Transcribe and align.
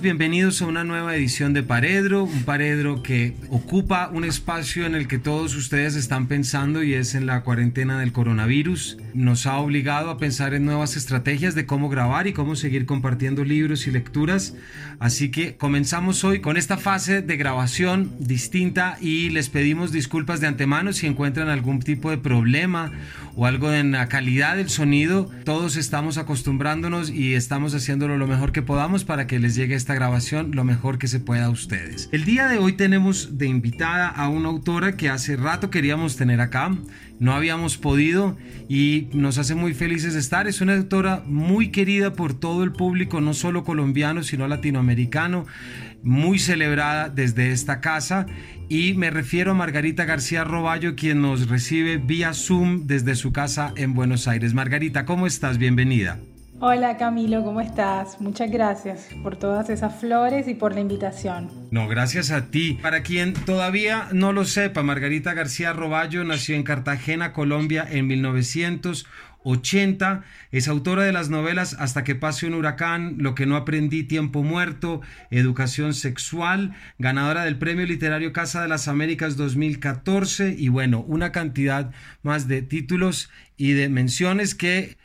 bienvenidos 0.00 0.62
a 0.62 0.66
una 0.66 0.84
nueva 0.84 1.16
edición 1.16 1.52
de 1.52 1.62
Paredro, 1.62 2.24
un 2.24 2.44
Paredro 2.44 3.02
que 3.02 3.34
ocupa 3.50 4.10
un 4.12 4.24
espacio 4.24 4.86
en 4.86 4.94
el 4.94 5.08
que 5.08 5.18
todos 5.18 5.56
ustedes 5.56 5.96
están 5.96 6.28
pensando 6.28 6.82
y 6.82 6.94
es 6.94 7.14
en 7.14 7.26
la 7.26 7.42
cuarentena 7.42 7.98
del 7.98 8.12
coronavirus. 8.12 8.98
Nos 9.14 9.46
ha 9.46 9.56
obligado 9.56 10.10
a 10.10 10.18
pensar 10.18 10.54
en 10.54 10.64
nuevas 10.64 10.96
estrategias 10.96 11.54
de 11.54 11.66
cómo 11.66 11.88
grabar 11.88 12.26
y 12.26 12.32
cómo 12.32 12.54
seguir 12.54 12.86
compartiendo 12.86 13.44
libros 13.44 13.86
y 13.86 13.90
lecturas. 13.90 14.54
Así 15.00 15.30
que 15.30 15.56
comenzamos 15.56 16.22
hoy 16.22 16.40
con 16.40 16.56
esta 16.56 16.76
fase 16.76 17.22
de 17.22 17.36
grabación 17.36 18.12
distinta 18.20 18.98
y 19.00 19.30
les 19.30 19.48
pedimos 19.48 19.90
disculpas 19.90 20.40
de 20.40 20.46
antemano 20.46 20.92
si 20.92 21.06
encuentran 21.06 21.48
algún 21.48 21.80
tipo 21.80 22.10
de 22.10 22.18
problema 22.18 22.92
o 23.38 23.46
algo 23.46 23.72
en 23.72 23.92
la 23.92 24.08
calidad 24.08 24.56
del 24.56 24.68
sonido. 24.68 25.30
Todos 25.44 25.76
estamos 25.76 26.18
acostumbrándonos 26.18 27.08
y 27.08 27.34
estamos 27.34 27.72
haciéndolo 27.72 28.18
lo 28.18 28.26
mejor 28.26 28.50
que 28.50 28.62
podamos 28.62 29.04
para 29.04 29.28
que 29.28 29.38
les 29.38 29.54
llegue 29.54 29.76
esta 29.76 29.94
grabación 29.94 30.50
lo 30.56 30.64
mejor 30.64 30.98
que 30.98 31.06
se 31.06 31.20
pueda 31.20 31.44
a 31.44 31.50
ustedes. 31.50 32.08
El 32.10 32.24
día 32.24 32.48
de 32.48 32.58
hoy 32.58 32.72
tenemos 32.72 33.38
de 33.38 33.46
invitada 33.46 34.08
a 34.08 34.28
una 34.28 34.48
autora 34.48 34.96
que 34.96 35.08
hace 35.08 35.36
rato 35.36 35.70
queríamos 35.70 36.16
tener 36.16 36.40
acá, 36.40 36.76
no 37.20 37.32
habíamos 37.32 37.78
podido 37.78 38.36
y 38.68 39.06
nos 39.12 39.38
hace 39.38 39.54
muy 39.54 39.72
felices 39.72 40.16
estar. 40.16 40.48
Es 40.48 40.60
una 40.60 40.74
autora 40.74 41.22
muy 41.24 41.70
querida 41.70 42.14
por 42.14 42.34
todo 42.34 42.64
el 42.64 42.72
público, 42.72 43.20
no 43.20 43.34
solo 43.34 43.62
colombiano, 43.62 44.24
sino 44.24 44.48
latinoamericano, 44.48 45.46
muy 46.02 46.40
celebrada 46.40 47.08
desde 47.08 47.52
esta 47.52 47.80
casa 47.80 48.26
y 48.68 48.94
me 48.94 49.10
refiero 49.10 49.52
a 49.52 49.54
Margarita 49.54 50.04
García 50.04 50.44
Roballo, 50.44 50.94
quien 50.94 51.22
nos 51.22 51.48
recibe 51.48 51.96
vía 51.96 52.34
Zoom 52.34 52.86
desde 52.86 53.14
su 53.14 53.32
casa 53.32 53.72
en 53.76 53.94
Buenos 53.94 54.28
Aires. 54.28 54.54
Margarita, 54.54 55.04
¿cómo 55.04 55.26
estás? 55.26 55.58
Bienvenida. 55.58 56.18
Hola 56.60 56.96
Camilo, 56.96 57.44
¿cómo 57.44 57.60
estás? 57.60 58.20
Muchas 58.20 58.50
gracias 58.50 59.10
por 59.22 59.36
todas 59.36 59.70
esas 59.70 59.94
flores 59.94 60.48
y 60.48 60.54
por 60.54 60.74
la 60.74 60.80
invitación. 60.80 61.48
No, 61.70 61.86
gracias 61.86 62.32
a 62.32 62.46
ti. 62.46 62.76
Para 62.82 63.02
quien 63.04 63.32
todavía 63.32 64.08
no 64.12 64.32
lo 64.32 64.44
sepa, 64.44 64.82
Margarita 64.82 65.34
García 65.34 65.72
Roballo 65.72 66.24
nació 66.24 66.56
en 66.56 66.64
Cartagena, 66.64 67.32
Colombia 67.32 67.86
en 67.88 68.08
1980. 69.44 70.24
Es 70.50 70.68
autora 70.68 71.04
de 71.04 71.12
las 71.12 71.30
novelas 71.30 71.74
Hasta 71.78 72.04
que 72.04 72.14
pase 72.14 72.46
un 72.46 72.54
huracán, 72.54 73.16
Lo 73.18 73.34
que 73.34 73.46
no 73.46 73.56
aprendí, 73.56 74.02
Tiempo 74.02 74.42
muerto, 74.42 75.00
Educación 75.30 75.94
sexual, 75.94 76.74
ganadora 76.98 77.44
del 77.44 77.58
Premio 77.58 77.86
Literario 77.86 78.32
Casa 78.32 78.62
de 78.62 78.68
las 78.68 78.88
Américas 78.88 79.36
2014 79.36 80.54
y 80.58 80.68
bueno, 80.68 81.00
una 81.00 81.32
cantidad 81.32 81.92
más 82.22 82.48
de 82.48 82.62
títulos 82.62 83.30
y 83.56 83.72
de 83.72 83.88
menciones 83.88 84.54
que 84.54 84.96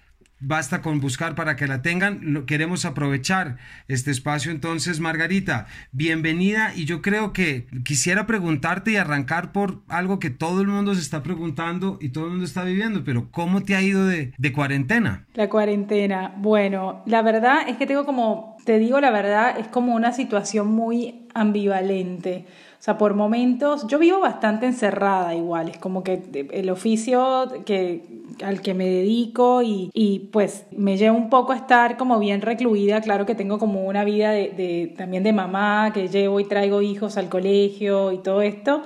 basta 0.43 0.81
con 0.81 0.99
buscar 0.99 1.35
para 1.35 1.55
que 1.55 1.67
la 1.67 1.81
tengan. 1.81 2.45
Queremos 2.45 2.85
aprovechar 2.85 3.57
este 3.87 4.11
espacio. 4.11 4.51
Entonces, 4.51 4.99
Margarita, 4.99 5.67
bienvenida 5.91 6.73
y 6.75 6.85
yo 6.85 7.01
creo 7.01 7.33
que 7.33 7.67
quisiera 7.83 8.27
preguntarte 8.27 8.91
y 8.91 8.97
arrancar 8.97 9.51
por 9.51 9.81
algo 9.87 10.19
que 10.19 10.29
todo 10.29 10.61
el 10.61 10.67
mundo 10.67 10.93
se 10.95 11.01
está 11.01 11.23
preguntando 11.23 11.97
y 12.01 12.09
todo 12.09 12.25
el 12.25 12.31
mundo 12.31 12.45
está 12.45 12.63
viviendo, 12.63 13.03
pero 13.03 13.29
¿cómo 13.31 13.63
te 13.63 13.75
ha 13.75 13.81
ido 13.81 14.05
de, 14.05 14.33
de 14.37 14.53
cuarentena? 14.53 15.25
La 15.33 15.49
cuarentena, 15.49 16.33
bueno, 16.37 17.03
la 17.05 17.21
verdad 17.21 17.67
es 17.67 17.77
que 17.77 17.85
tengo 17.85 18.05
como, 18.05 18.57
te 18.65 18.79
digo 18.79 18.99
la 18.99 19.11
verdad, 19.11 19.59
es 19.59 19.67
como 19.67 19.95
una 19.95 20.11
situación 20.11 20.67
muy 20.67 21.27
ambivalente. 21.33 22.45
O 22.83 22.85
sea, 22.85 22.97
por 22.97 23.13
momentos, 23.13 23.87
yo 23.87 23.97
vivo 23.97 24.19
bastante 24.19 24.65
encerrada 24.65 25.33
igual, 25.33 25.69
es 25.69 25.77
como 25.77 26.03
que 26.03 26.21
el 26.51 26.69
oficio 26.69 27.47
que, 27.65 28.03
al 28.43 28.59
que 28.59 28.73
me 28.73 28.85
dedico 28.85 29.61
y, 29.63 29.89
y 29.93 30.19
pues 30.33 30.65
me 30.75 30.97
lleva 30.97 31.15
un 31.15 31.29
poco 31.29 31.53
a 31.53 31.55
estar 31.55 31.95
como 31.95 32.19
bien 32.19 32.41
recluida, 32.41 32.99
claro 32.99 33.25
que 33.25 33.35
tengo 33.35 33.57
como 33.57 33.85
una 33.85 34.03
vida 34.03 34.31
de, 34.31 34.49
de, 34.49 34.93
también 34.97 35.23
de 35.23 35.31
mamá, 35.31 35.91
que 35.93 36.09
llevo 36.09 36.41
y 36.41 36.43
traigo 36.43 36.81
hijos 36.81 37.15
al 37.15 37.29
colegio 37.29 38.11
y 38.11 38.17
todo 38.17 38.41
esto, 38.41 38.81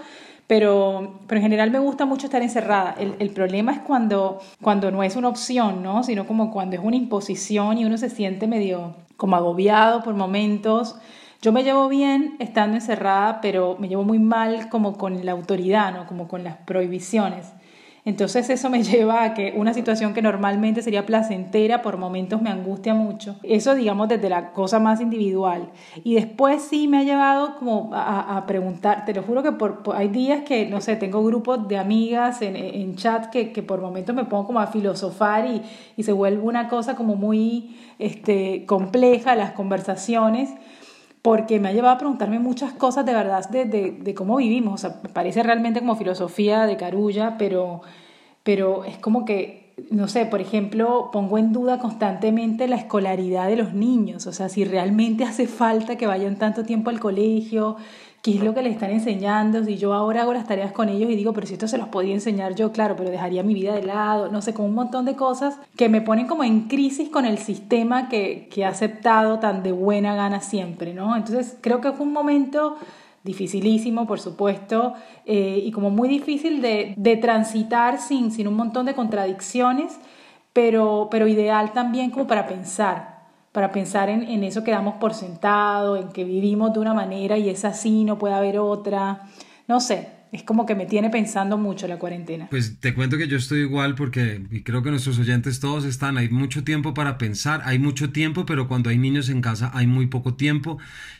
pero, 0.45 1.21
pero 1.25 1.39
en 1.39 1.43
general 1.45 1.71
me 1.71 1.79
gusta 1.79 2.05
mucho 2.05 2.27
estar 2.27 2.43
encerrada. 2.43 2.93
El, 2.99 3.15
el, 3.17 3.31
problema 3.31 3.71
es 3.71 3.79
cuando, 3.79 4.37
cuando 4.61 4.91
no 4.91 5.01
es 5.01 5.15
una 5.15 5.29
opción, 5.29 5.81
¿no? 5.81 6.03
Sino 6.03 6.27
como 6.27 6.51
cuando 6.51 6.75
es 6.75 6.83
una 6.83 6.97
imposición 6.97 7.79
y 7.79 7.85
uno 7.85 7.97
se 7.97 8.11
siente 8.11 8.45
medio 8.45 8.93
como 9.15 9.35
agobiado 9.37 10.03
por 10.03 10.13
momentos 10.13 10.97
yo 11.41 11.51
me 11.51 11.63
llevo 11.63 11.87
bien 11.87 12.35
estando 12.39 12.75
encerrada, 12.75 13.41
pero 13.41 13.77
me 13.79 13.87
llevo 13.87 14.03
muy 14.03 14.19
mal 14.19 14.69
como 14.69 14.97
con 14.97 15.25
la 15.25 15.33
autoridad, 15.33 15.93
¿no? 15.93 16.07
Como 16.07 16.27
con 16.27 16.43
las 16.43 16.57
prohibiciones. 16.57 17.53
Entonces 18.05 18.49
eso 18.49 18.69
me 18.69 18.83
lleva 18.85 19.23
a 19.23 19.33
que 19.33 19.53
una 19.57 19.73
situación 19.73 20.13
que 20.13 20.21
normalmente 20.21 20.81
sería 20.81 21.05
placentera 21.05 21.81
por 21.81 21.97
momentos 21.97 22.41
me 22.41 22.49
angustia 22.49 22.93
mucho. 22.93 23.35
Eso 23.43 23.75
digamos 23.75 24.07
desde 24.07 24.29
la 24.29 24.53
cosa 24.53 24.79
más 24.79 25.01
individual. 25.01 25.69
Y 26.05 26.15
después 26.15 26.63
sí 26.63 26.87
me 26.87 26.99
ha 26.99 27.03
llevado 27.03 27.57
como 27.57 27.91
a, 27.93 28.37
a 28.37 28.45
preguntar, 28.45 29.03
te 29.03 29.13
lo 29.13 29.23
juro 29.23 29.43
que 29.43 29.51
por, 29.51 29.83
por, 29.83 29.97
hay 29.97 30.07
días 30.07 30.43
que, 30.43 30.67
no 30.67 30.79
sé, 30.79 30.95
tengo 30.95 31.21
grupos 31.23 31.67
de 31.67 31.77
amigas 31.77 32.41
en, 32.41 32.55
en 32.55 32.95
chat 32.95 33.25
que, 33.25 33.51
que, 33.51 33.61
por 33.61 33.81
momentos 33.81 34.15
me 34.15 34.23
pongo 34.23 34.47
como 34.47 34.61
a 34.61 34.67
filosofar 34.67 35.45
y, 35.45 35.61
y 35.97 36.03
se 36.03 36.13
vuelve 36.13 36.41
una 36.41 36.69
cosa 36.69 36.95
como 36.95 37.15
muy 37.15 37.75
este, 37.99 38.65
compleja 38.65 39.35
las 39.35 39.51
conversaciones 39.51 40.49
porque 41.27 41.59
me 41.59 41.67
ha 41.67 41.73
llevado 41.73 41.95
a 41.95 41.97
preguntarme 41.97 42.39
muchas 42.39 42.71
cosas 42.71 43.05
de 43.05 43.11
verdad 43.11 43.49
de, 43.49 43.65
de, 43.65 44.13
cómo 44.15 44.37
vivimos. 44.37 44.75
O 44.75 44.77
sea, 44.77 45.01
parece 45.11 45.43
realmente 45.43 45.81
como 45.81 45.97
filosofía 45.97 46.65
de 46.65 46.77
carulla, 46.77 47.35
pero, 47.37 47.81
pero 48.43 48.85
es 48.85 48.97
como 48.97 49.25
que, 49.25 49.73
no 49.91 50.07
sé, 50.07 50.25
por 50.25 50.39
ejemplo, 50.39 51.09
pongo 51.11 51.37
en 51.37 51.51
duda 51.51 51.79
constantemente 51.79 52.69
la 52.69 52.77
escolaridad 52.77 53.49
de 53.49 53.57
los 53.57 53.73
niños. 53.73 54.25
O 54.25 54.31
sea, 54.31 54.47
si 54.47 54.63
realmente 54.63 55.25
hace 55.25 55.47
falta 55.47 55.97
que 55.97 56.07
vayan 56.07 56.37
tanto 56.37 56.63
tiempo 56.63 56.91
al 56.91 57.01
colegio, 57.01 57.75
qué 58.21 58.35
es 58.35 58.43
lo 58.43 58.53
que 58.53 58.61
le 58.61 58.69
están 58.69 58.91
enseñando, 58.91 59.63
si 59.63 59.77
yo 59.77 59.93
ahora 59.93 60.23
hago 60.23 60.33
las 60.33 60.47
tareas 60.47 60.71
con 60.71 60.89
ellos 60.89 61.09
y 61.09 61.15
digo, 61.15 61.33
pero 61.33 61.47
si 61.47 61.53
esto 61.53 61.67
se 61.67 61.77
los 61.77 61.87
podía 61.87 62.13
enseñar 62.13 62.55
yo, 62.55 62.71
claro, 62.71 62.95
pero 62.95 63.09
dejaría 63.09 63.43
mi 63.43 63.53
vida 63.53 63.73
de 63.73 63.83
lado, 63.83 64.29
no 64.29 64.41
sé, 64.41 64.53
con 64.53 64.65
un 64.65 64.75
montón 64.75 65.05
de 65.05 65.15
cosas 65.15 65.57
que 65.75 65.87
me 65.87 66.01
ponen 66.01 66.27
como 66.27 66.43
en 66.43 66.67
crisis 66.67 67.09
con 67.09 67.25
el 67.25 67.37
sistema 67.37 68.09
que, 68.09 68.49
que 68.51 68.65
ha 68.65 68.69
aceptado 68.69 69.39
tan 69.39 69.63
de 69.63 69.71
buena 69.71 70.15
gana 70.15 70.41
siempre, 70.41 70.93
¿no? 70.93 71.15
Entonces 71.15 71.57
creo 71.61 71.79
que 71.79 71.91
fue 71.93 72.05
un 72.05 72.13
momento 72.13 72.75
dificilísimo, 73.23 74.07
por 74.07 74.19
supuesto, 74.19 74.93
eh, 75.25 75.61
y 75.63 75.71
como 75.71 75.89
muy 75.89 76.07
difícil 76.07 76.61
de, 76.61 76.93
de 76.97 77.17
transitar 77.17 77.99
sin, 77.99 78.31
sin 78.31 78.47
un 78.47 78.55
montón 78.55 78.85
de 78.85 78.95
contradicciones, 78.95 79.99
pero, 80.53 81.07
pero 81.11 81.27
ideal 81.27 81.73
también 81.73 82.09
como 82.09 82.25
para 82.25 82.47
pensar, 82.47 83.16
para 83.57 83.71
pensar 83.71 84.07
en, 84.07 84.43
eso 84.43 84.63
que 84.63 84.69
damos 84.69 84.97
por 84.99 85.15
sentado, 85.15 85.97
en 85.97 86.09
que 86.09 86.23
vivimos 86.23 86.71
de 86.75 86.79
una 86.79 86.93
manera 86.93 87.39
y 87.39 87.49
es 87.49 87.65
así, 87.65 88.03
no 88.03 88.19
puede 88.19 88.35
haber 88.35 88.59
otra. 88.59 89.23
No 89.67 89.79
sé, 89.79 90.09
es 90.31 90.43
como 90.43 90.67
que 90.67 90.75
me 90.75 90.85
tiene 90.85 91.09
pensando 91.09 91.57
mucho 91.57 91.87
la 91.87 91.97
cuarentena. 91.97 92.49
Pues 92.51 92.79
te 92.79 92.93
cuento 92.93 93.17
que 93.17 93.27
yo 93.27 93.35
estoy 93.35 93.61
igual 93.61 93.95
porque 93.95 94.43
creo 94.63 94.83
que 94.83 94.91
nuestros 94.91 95.17
oyentes 95.17 95.59
todos 95.59 95.85
están, 95.85 96.19
hay 96.19 96.29
mucho 96.29 96.63
tiempo 96.63 96.93
para 96.93 97.17
pensar, 97.17 97.63
hay 97.65 97.79
mucho 97.79 98.11
tiempo, 98.11 98.45
pero 98.45 98.67
cuando 98.67 98.91
hay 98.91 98.99
niños 98.99 99.27
en 99.27 99.41
casa 99.41 99.71
hay 99.73 99.87
muy 99.87 100.05
poco 100.05 100.35
tiempo 100.35 100.77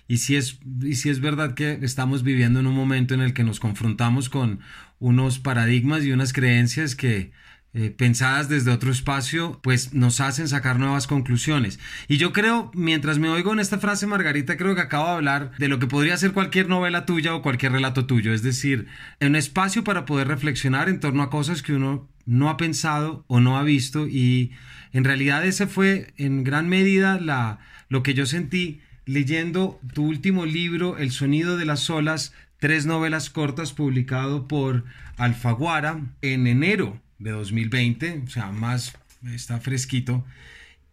y 0.08 0.14
es, 0.36 0.60
y 0.84 0.94
si 0.94 1.10
es 1.10 1.22
verdad 1.22 1.56
que 1.56 1.80
estamos 1.82 2.22
viviendo 2.22 2.60
en 2.60 2.68
un 2.68 2.76
momento 2.76 3.16
en 3.16 3.22
el 3.22 3.34
que 3.34 3.44
nos 3.44 3.60
confrontamos 3.60 4.30
con 4.30 4.60
unos 5.00 5.40
paradigmas 5.40 6.04
y 6.04 6.12
unas 6.12 6.34
creencias 6.34 6.96
que 6.96 7.32
eh, 7.80 7.92
pensadas 7.92 8.50
desde 8.50 8.72
otro 8.72 8.90
espacio, 8.90 9.60
pues 9.62 9.94
nos 9.94 10.20
hacen 10.20 10.48
sacar 10.48 10.80
nuevas 10.80 11.06
conclusiones. 11.06 11.80
Y 12.08 12.18
yo 12.18 12.34
creo, 12.34 12.72
mientras 12.74 13.20
me 13.20 13.30
oigo 13.30 13.54
en 13.54 13.60
esta 13.60 13.78
frase, 13.78 14.08
Margarita, 14.08 14.58
creo 14.58 14.74
que 14.74 14.82
acabo 14.82 15.06
de 15.06 15.14
hablar 15.14 15.52
de 15.60 15.68
lo 15.68 15.78
que 15.78 15.86
podría 15.86 16.18
ser 16.18 16.32
cualquier 16.32 16.70
novela 16.70 17.06
tuya 17.06 17.36
o 17.36 17.44
cualquier 17.44 17.74
relato 17.74 18.08
tuyo, 18.08 18.34
es 18.34 18.42
decir, 18.42 18.88
un 19.22 19.36
espacio 19.36 19.84
para 19.84 20.06
poder 20.06 20.28
reflexionar 20.28 20.90
en 20.90 21.00
torno 21.00 21.22
a 21.22 21.30
cosas 21.30 21.62
que 21.62 21.74
uno 21.74 22.10
no 22.26 22.50
ha 22.50 22.58
pensado 22.58 23.24
o 23.28 23.42
no 23.42 23.60
ha 23.60 23.64
visto. 23.64 24.08
Y 24.08 24.54
en 24.92 25.04
realidad 25.04 25.46
ese 25.46 25.68
fue 25.68 26.16
en 26.18 26.44
gran 26.44 26.70
medida 26.70 27.20
la, 27.22 27.60
lo 27.90 28.02
que 28.02 28.16
yo 28.16 28.26
sentí 28.26 28.82
leyendo 29.06 29.80
tu 29.94 30.04
último 30.04 30.48
libro, 30.48 30.98
El 30.98 31.12
sonido 31.12 31.58
de 31.58 31.66
las 31.66 31.92
olas, 31.92 32.34
tres 32.60 32.88
novelas 32.88 33.30
cortas 33.30 33.72
publicado 33.72 34.48
por 34.48 34.84
Alfaguara 35.16 36.02
en 36.24 36.48
enero 36.48 37.00
de 37.20 37.32
2020, 37.32 38.24
o 38.26 38.30
sea, 38.30 38.52
más 38.52 38.98
está 39.34 39.60
fresquito. 39.60 40.26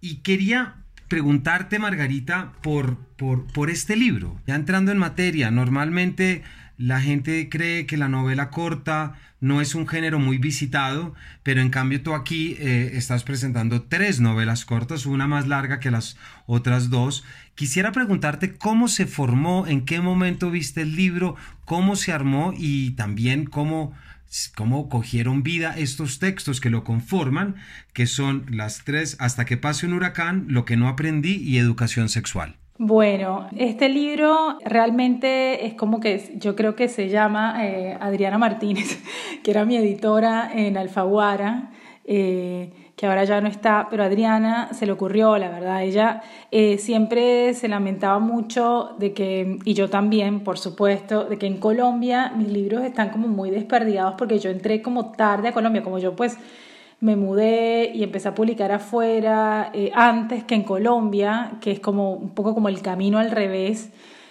Y 0.00 0.16
quería 0.16 0.76
preguntarte, 1.08 1.78
Margarita, 1.78 2.52
por, 2.62 2.98
por, 3.16 3.46
por 3.46 3.70
este 3.70 3.96
libro. 3.96 4.40
Ya 4.46 4.54
entrando 4.54 4.92
en 4.92 4.98
materia, 4.98 5.50
normalmente 5.50 6.42
la 6.76 7.00
gente 7.00 7.48
cree 7.48 7.86
que 7.86 7.96
la 7.96 8.08
novela 8.08 8.50
corta 8.50 9.14
no 9.40 9.60
es 9.60 9.74
un 9.74 9.86
género 9.86 10.18
muy 10.18 10.38
visitado, 10.38 11.14
pero 11.42 11.60
en 11.60 11.70
cambio 11.70 12.02
tú 12.02 12.14
aquí 12.14 12.56
eh, 12.58 12.92
estás 12.94 13.22
presentando 13.22 13.82
tres 13.82 14.20
novelas 14.20 14.64
cortas, 14.64 15.06
una 15.06 15.26
más 15.26 15.46
larga 15.46 15.78
que 15.78 15.90
las 15.90 16.16
otras 16.46 16.90
dos. 16.90 17.24
Quisiera 17.54 17.92
preguntarte 17.92 18.54
cómo 18.54 18.88
se 18.88 19.06
formó, 19.06 19.66
en 19.66 19.84
qué 19.84 20.00
momento 20.00 20.50
viste 20.50 20.82
el 20.82 20.96
libro, 20.96 21.36
cómo 21.64 21.94
se 21.94 22.12
armó 22.12 22.54
y 22.56 22.92
también 22.92 23.44
cómo 23.44 23.94
cómo 24.56 24.88
cogieron 24.88 25.42
vida 25.42 25.75
estos 25.76 26.19
textos 26.19 26.60
que 26.60 26.70
lo 26.70 26.84
conforman, 26.84 27.56
que 27.92 28.06
son 28.06 28.46
las 28.50 28.84
tres, 28.84 29.16
hasta 29.20 29.44
que 29.44 29.56
pase 29.56 29.86
un 29.86 29.92
huracán, 29.92 30.46
lo 30.48 30.64
que 30.64 30.76
no 30.76 30.88
aprendí 30.88 31.36
y 31.36 31.58
educación 31.58 32.08
sexual. 32.08 32.56
Bueno, 32.76 33.48
este 33.56 33.88
libro 33.88 34.58
realmente 34.64 35.66
es 35.66 35.75
como 35.75 36.00
que 36.00 36.34
yo 36.36 36.56
creo 36.56 36.75
que 36.75 36.88
se 36.88 37.08
llama 37.08 37.64
eh, 37.64 37.96
Adriana 38.00 38.36
Martínez, 38.36 38.98
que 39.44 39.50
era 39.52 39.64
mi 39.64 39.76
editora 39.76 40.50
en 40.52 40.76
Alfaguara. 40.76 41.70
Eh, 42.04 42.83
que 42.96 43.06
ahora 43.06 43.25
ya 43.25 43.41
no 43.41 43.49
está, 43.49 43.88
pero 43.91 44.05
Adriana 44.05 44.73
se 44.73 44.87
le 44.87 44.93
ocurrió, 44.93 45.37
la 45.37 45.49
verdad, 45.49 45.82
ella 45.82 46.23
eh, 46.52 46.79
siempre 46.79 47.52
se 47.55 47.67
lamentaba 47.69 48.20
mucho 48.20 48.94
de 48.99 49.12
que, 49.12 49.58
y 49.64 49.75
yo 49.75 49.91
también, 49.91 50.44
por 50.44 50.58
supuesto, 50.58 51.25
de 51.25 51.37
que 51.37 51.46
en 51.46 51.58
Colombia 51.58 52.32
mis 52.37 52.49
libros 52.49 52.85
están 52.85 53.11
como 53.11 53.26
muy 53.26 53.50
desperdigados 53.50 54.14
porque 54.17 54.38
yo 54.38 54.50
entré 54.50 54.81
como 54.81 55.11
tarde 55.12 55.49
a 55.49 55.52
Colombia, 55.52 55.82
como 55.82 55.99
yo 55.99 56.14
pues 56.14 56.38
me 57.00 57.17
mudé 57.17 57.91
y 57.93 58.02
empecé 58.05 58.29
a 58.29 58.35
publicar 58.35 58.70
afuera 58.73 59.70
eh, 59.75 59.91
antes 59.94 60.44
que 60.44 60.55
en 60.55 60.62
Colombia, 60.62 61.52
que 61.61 61.73
es 61.73 61.81
como 61.81 62.12
un 62.12 62.31
poco 62.31 62.55
como 62.55 62.69
el 62.69 62.81
camino 62.81 63.19
al 63.19 63.31
revés. 63.31 63.91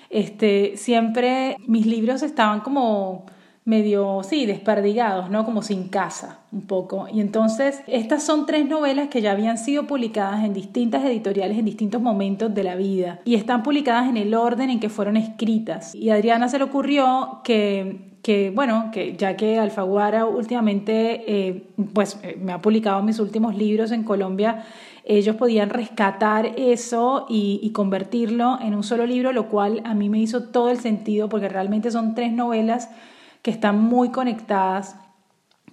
Este, 0.10 0.78
siempre 0.78 1.58
mis 1.68 1.86
libros 1.86 2.24
estaban 2.24 2.62
como 2.62 3.26
medio, 3.66 4.22
sí, 4.24 4.46
desperdigados, 4.46 5.30
¿no? 5.30 5.46
Como 5.46 5.62
sin 5.62 5.88
casa, 5.88 6.40
un 6.52 6.62
poco. 6.62 7.08
Y 7.12 7.22
entonces, 7.22 7.82
estas 7.88 8.24
son 8.24 8.46
tres 8.46 8.68
novelas 8.68 9.08
que 9.08 9.22
ya 9.22 9.32
habían 9.32 9.58
sido 9.58 9.88
publicadas 9.88 10.44
en 10.44 10.54
distintas 10.54 11.04
editoriales 11.06 11.58
en 11.58 11.66
distintos 11.66 12.02
momentos 12.02 12.54
de 12.54 12.64
la 12.64 12.76
vida 12.76 13.22
y 13.24 13.36
están 13.36 13.64
publicadas 13.64 14.10
en 14.10 14.18
el 14.18 14.34
orden 14.34 14.70
en 14.70 14.80
que 14.80 14.90
fueron 14.90 15.16
escritas. 15.16 15.96
Y 15.96 16.10
a 16.10 16.16
Adriana 16.16 16.50
se 16.50 16.58
le 16.58 16.66
ocurrió 16.66 17.42
que 17.44 18.12
que 18.24 18.52
bueno, 18.52 18.90
que 18.94 19.18
ya 19.18 19.36
que 19.36 19.60
Alfaguara 19.60 20.26
últimamente 20.26 21.24
eh, 21.28 21.68
pues 21.94 22.18
eh, 22.24 22.38
me 22.42 22.54
ha 22.54 22.62
publicado 22.62 23.04
mis 23.04 23.20
últimos 23.20 23.54
libros 23.58 23.92
en 23.92 24.04
Colombia, 24.04 24.64
ellos 25.04 25.36
podían 25.36 25.70
rescatar 25.70 26.54
eso 26.56 27.26
y, 27.28 27.60
y, 27.62 27.72
convertirlo 27.74 28.58
en 28.62 28.76
un 28.76 28.84
solo 28.84 29.06
libro, 29.06 29.34
lo 29.34 29.50
cual 29.50 29.82
a 29.84 29.94
mí 29.94 30.08
me 30.08 30.20
hizo 30.20 30.44
todo 30.44 30.70
el 30.70 30.78
sentido 30.78 31.28
porque 31.28 31.50
realmente 31.50 31.92
son 31.92 32.16
tres 32.16 32.32
novelas 32.32 32.90
que 33.44 33.52
están 33.52 33.80
muy 33.80 34.10
conectadas 34.10 34.96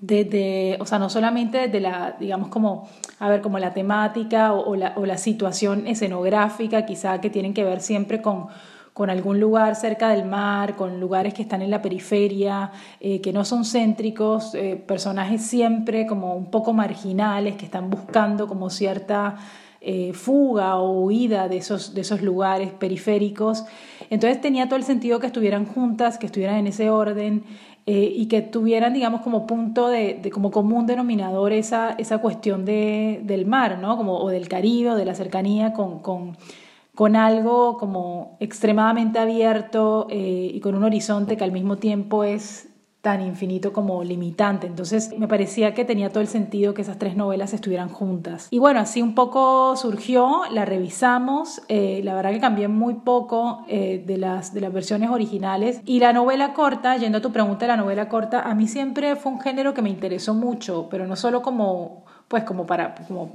desde, 0.00 0.76
o 0.80 0.86
sea, 0.86 0.98
no 0.98 1.08
solamente 1.08 1.58
desde 1.58 1.80
la, 1.80 2.16
digamos, 2.18 2.48
como, 2.48 2.88
a 3.18 3.28
ver, 3.28 3.40
como 3.40 3.58
la 3.58 3.72
temática 3.72 4.52
o, 4.52 4.74
la, 4.74 4.94
o 4.96 5.06
la, 5.06 5.18
situación 5.18 5.86
escenográfica, 5.86 6.84
quizá 6.84 7.20
que 7.20 7.30
tienen 7.30 7.54
que 7.54 7.64
ver 7.64 7.80
siempre 7.80 8.20
con, 8.20 8.48
con 8.94 9.10
algún 9.10 9.38
lugar 9.40 9.76
cerca 9.76 10.08
del 10.08 10.24
mar, 10.24 10.74
con 10.74 11.00
lugares 11.00 11.32
que 11.34 11.42
están 11.42 11.62
en 11.62 11.70
la 11.70 11.82
periferia, 11.82 12.72
eh, 12.98 13.20
que 13.20 13.32
no 13.32 13.44
son 13.44 13.64
céntricos, 13.64 14.54
eh, 14.54 14.76
personajes 14.76 15.42
siempre 15.42 16.06
como 16.06 16.34
un 16.34 16.50
poco 16.50 16.72
marginales, 16.72 17.56
que 17.56 17.66
están 17.66 17.88
buscando 17.90 18.48
como 18.48 18.70
cierta 18.70 19.36
eh, 19.80 20.12
fuga 20.12 20.76
o 20.76 21.04
huida 21.04 21.48
de 21.48 21.56
esos, 21.56 21.94
de 21.94 22.02
esos 22.02 22.22
lugares 22.22 22.70
periféricos. 22.70 23.64
Entonces 24.10 24.40
tenía 24.40 24.66
todo 24.66 24.76
el 24.76 24.84
sentido 24.84 25.20
que 25.20 25.26
estuvieran 25.26 25.66
juntas, 25.66 26.18
que 26.18 26.26
estuvieran 26.26 26.56
en 26.56 26.66
ese 26.66 26.90
orden 26.90 27.44
eh, 27.86 28.12
y 28.14 28.26
que 28.26 28.42
tuvieran, 28.42 28.92
digamos, 28.92 29.22
como 29.22 29.46
punto 29.46 29.88
de, 29.88 30.20
como 30.32 30.50
común 30.50 30.86
denominador 30.86 31.52
esa, 31.52 31.92
esa 31.92 32.18
cuestión 32.18 32.64
de, 32.64 33.20
del 33.24 33.46
mar, 33.46 33.78
¿no? 33.78 33.96
Como, 33.96 34.18
o 34.18 34.28
del 34.28 34.48
Caribe, 34.48 34.90
o 34.90 34.96
de 34.96 35.04
la 35.04 35.14
cercanía 35.14 35.72
con, 35.72 36.00
con, 36.00 36.36
con 36.94 37.16
algo 37.16 37.78
como 37.78 38.36
extremadamente 38.40 39.18
abierto 39.18 40.06
eh, 40.10 40.50
y 40.54 40.60
con 40.60 40.74
un 40.74 40.84
horizonte 40.84 41.36
que 41.36 41.44
al 41.44 41.52
mismo 41.52 41.78
tiempo 41.78 42.24
es 42.24 42.69
tan 43.00 43.22
infinito 43.22 43.72
como 43.72 44.04
limitante. 44.04 44.66
Entonces 44.66 45.16
me 45.18 45.26
parecía 45.26 45.72
que 45.74 45.84
tenía 45.84 46.10
todo 46.10 46.20
el 46.20 46.28
sentido 46.28 46.74
que 46.74 46.82
esas 46.82 46.98
tres 46.98 47.16
novelas 47.16 47.54
estuvieran 47.54 47.88
juntas. 47.88 48.48
Y 48.50 48.58
bueno, 48.58 48.80
así 48.80 49.00
un 49.00 49.14
poco 49.14 49.74
surgió, 49.76 50.42
la 50.50 50.64
revisamos, 50.64 51.62
eh, 51.68 52.00
la 52.04 52.14
verdad 52.14 52.32
que 52.32 52.40
cambié 52.40 52.68
muy 52.68 52.94
poco 52.94 53.64
eh, 53.68 54.02
de, 54.06 54.18
las, 54.18 54.52
de 54.52 54.60
las 54.60 54.72
versiones 54.72 55.10
originales. 55.10 55.80
Y 55.86 56.00
la 56.00 56.12
novela 56.12 56.52
corta, 56.52 56.96
yendo 56.96 57.18
a 57.18 57.22
tu 57.22 57.32
pregunta, 57.32 57.66
la 57.66 57.76
novela 57.76 58.08
corta, 58.08 58.42
a 58.42 58.54
mí 58.54 58.68
siempre 58.68 59.16
fue 59.16 59.32
un 59.32 59.40
género 59.40 59.72
que 59.72 59.82
me 59.82 59.90
interesó 59.90 60.34
mucho, 60.34 60.88
pero 60.90 61.06
no 61.06 61.16
solo 61.16 61.42
como 61.42 62.04
pues 62.30 62.44
como 62.44 62.64
para, 62.64 62.94
como 63.08 63.32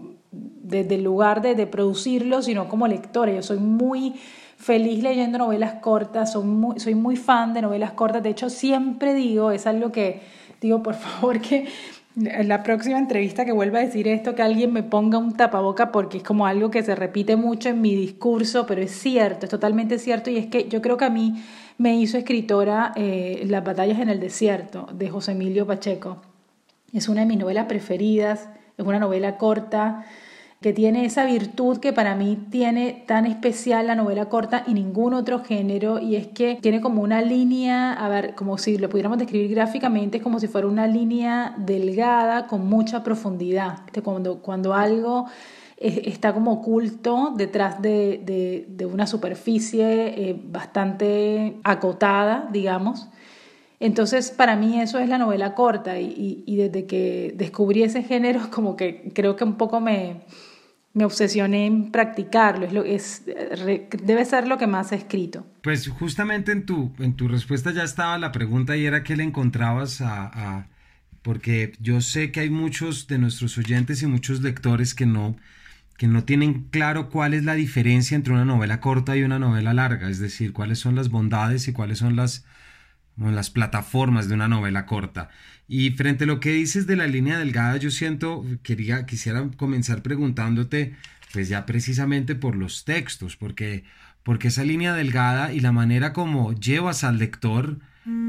desde 0.68 0.96
el 0.96 1.04
lugar 1.04 1.42
de, 1.42 1.56
de 1.56 1.68
producirlo, 1.68 2.42
sino 2.42 2.68
como 2.68 2.88
lectora. 2.88 3.32
Yo 3.32 3.42
soy 3.42 3.60
muy 3.60 4.16
feliz 4.58 5.04
leyendo 5.04 5.38
novelas 5.38 5.76
cortas, 5.82 6.32
soy 6.32 6.96
muy, 6.96 7.18
fan 7.18 7.54
de 7.54 7.62
novelas 7.62 7.92
cortas, 7.92 8.24
de 8.24 8.30
hecho 8.30 8.50
siempre 8.50 9.14
digo, 9.14 9.52
es 9.52 9.68
algo 9.68 9.92
que 9.92 10.22
digo, 10.62 10.82
por 10.82 10.96
favor 10.96 11.42
que 11.42 11.68
en 12.16 12.48
la 12.48 12.64
próxima 12.64 12.98
entrevista 12.98 13.44
que 13.44 13.52
vuelva 13.52 13.80
a 13.80 13.82
decir 13.82 14.08
esto, 14.08 14.36
que 14.36 14.42
alguien 14.42 14.72
me 14.72 14.84
ponga 14.84 15.18
un 15.18 15.34
tapaboca 15.34 15.92
porque 15.92 16.18
es 16.18 16.24
como 16.24 16.48
algo 16.48 16.72
que 16.72 16.82
se 16.82 16.96
repite 16.96 17.36
mucho 17.36 17.70
en 17.70 17.82
mi 17.82 17.94
discurso, 17.94 18.66
pero 18.66 18.82
es 18.82 18.92
cierto, 18.92 19.46
es 19.46 19.50
totalmente 19.50 20.00
cierto 20.00 20.30
y 20.30 20.38
es 20.38 20.48
que 20.48 20.70
yo 20.70 20.82
creo 20.82 20.96
que 20.96 21.06
a 21.06 21.10
mí 21.10 21.44
me 21.78 21.98
hizo 21.98 22.18
escritora 22.18 22.94
eh, 22.96 23.44
Las 23.48 23.66
batallas 23.66 24.00
en 24.00 24.08
el 24.08 24.22
desierto 24.22 24.88
de 24.94 25.10
José 25.10 25.34
Emilio 25.34 25.68
Pacheco. 25.68 26.22
Es 26.94 27.10
una 27.10 27.22
de 27.22 27.28
mis 27.28 27.38
novelas 27.38 27.66
preferidas, 27.66 28.48
es 28.78 28.86
una 28.86 29.00
novela 29.00 29.38
corta, 29.38 30.06
que 30.66 30.74
tiene 30.74 31.06
esa 31.06 31.26
virtud 31.26 31.78
que 31.78 31.94
para 31.94 32.16
mí 32.16 32.40
tiene 32.50 33.04
tan 33.06 33.28
especial 33.28 33.86
la 33.86 33.94
novela 33.94 34.30
corta 34.30 34.64
y 34.66 34.74
ningún 34.74 35.14
otro 35.14 35.44
género, 35.44 36.00
y 36.00 36.16
es 36.16 36.26
que 36.26 36.58
tiene 36.60 36.82
como 36.82 37.04
una 37.04 37.22
línea, 37.22 37.94
a 37.94 38.10
ver, 38.10 38.34
como 38.34 38.58
si 38.58 38.80
lo 38.80 38.90
pudiéramos 38.90 39.20
describir 39.20 39.52
gráficamente, 39.52 40.18
es 40.18 40.24
como 40.24 40.40
si 40.40 40.48
fuera 40.48 40.66
una 40.66 40.88
línea 40.88 41.54
delgada 41.60 42.48
con 42.48 42.66
mucha 42.66 43.04
profundidad. 43.04 43.82
Cuando, 44.04 44.42
cuando 44.42 44.74
algo 44.74 45.28
está 45.78 46.34
como 46.34 46.54
oculto 46.54 47.36
detrás 47.38 47.80
de, 47.80 48.66
de, 48.68 48.86
una 48.88 49.06
superficie 49.06 50.30
eh, 50.30 50.42
bastante 50.48 51.58
acotada, 51.64 52.50
digamos. 52.52 53.08
Entonces, 53.80 54.32
para 54.32 54.56
mí 54.56 54.82
eso 54.82 54.98
es 54.98 55.10
la 55.10 55.20
novela 55.20 55.54
corta 55.54 56.00
y, 56.00 56.44
y, 56.44 56.56
desde 56.56 56.88
que 56.88 57.36
descubrí 57.38 57.84
ese 57.84 58.02
género, 58.02 58.40
como 58.52 58.76
que 58.76 59.12
creo 59.14 59.36
que 59.36 59.44
un 59.44 59.58
poco 59.58 59.80
me, 59.80 60.22
me 60.96 61.04
obsesioné 61.04 61.66
en 61.66 61.92
practicarlo, 61.92 62.66
es 62.66 62.74
lo, 62.74 62.84
es, 62.86 63.24
debe 63.26 64.24
ser 64.24 64.48
lo 64.48 64.58
que 64.58 64.66
más 64.66 64.94
he 64.94 64.96
escrito. 64.96 65.46
Pues 65.62 65.90
justamente 65.90 66.54
en 66.54 66.66
tu, 66.66 66.94
en 67.00 67.16
tu 67.16 67.28
respuesta 67.28 67.72
ya 67.72 67.84
estaba 67.84 68.18
la 68.18 68.32
pregunta 68.32 68.78
y 68.78 68.86
era 68.86 69.04
qué 69.04 69.18
le 69.18 69.24
encontrabas 69.24 70.00
a, 70.00 70.70
porque 71.22 71.74
yo 71.82 72.00
sé 72.00 72.32
que 72.32 72.40
hay 72.40 72.50
muchos 72.50 73.08
de 73.08 73.18
nuestros 73.18 73.58
oyentes 73.58 74.02
y 74.04 74.08
muchos 74.08 74.42
lectores 74.42 74.96
que 74.96 75.06
no, 75.06 75.36
que 75.98 76.08
no 76.08 76.24
tienen 76.24 76.70
claro 76.70 77.10
cuál 77.10 77.34
es 77.34 77.44
la 77.44 77.56
diferencia 77.56 78.16
entre 78.16 78.34
una 78.34 78.46
novela 78.46 78.80
corta 78.80 79.18
y 79.18 79.24
una 79.24 79.38
novela 79.38 79.74
larga, 79.74 80.10
es 80.10 80.20
decir, 80.20 80.54
cuáles 80.54 80.80
son 80.80 80.96
las 80.96 81.10
bondades 81.10 81.68
y 81.68 81.74
cuáles 81.74 81.98
son 81.98 82.16
las, 82.16 82.46
las 83.18 83.50
plataformas 83.50 84.30
de 84.30 84.36
una 84.36 84.48
novela 84.48 84.86
corta. 84.86 85.30
Y 85.68 85.92
frente 85.92 86.26
a 86.26 86.28
lo 86.28 86.40
que 86.40 86.52
dices 86.52 86.86
de 86.86 86.96
la 86.96 87.08
línea 87.08 87.40
delgada, 87.40 87.78
yo 87.78 87.90
siento, 87.90 88.46
quería, 88.62 89.06
quisiera 89.06 89.50
comenzar 89.58 90.04
preguntándote, 90.04 90.96
pues 91.34 91.50
ya 91.50 91.66
precisamente 91.66 92.36
por 92.36 92.56
los 92.56 92.86
textos, 92.86 93.36
porque, 93.36 93.84
porque 94.24 94.50
esa 94.50 94.64
línea 94.64 94.94
delgada 94.94 95.54
y 95.54 95.60
la 95.60 95.72
manera 95.72 96.14
como 96.14 96.54
llevas 96.54 97.04
al 97.04 97.18
lector, 97.18 97.80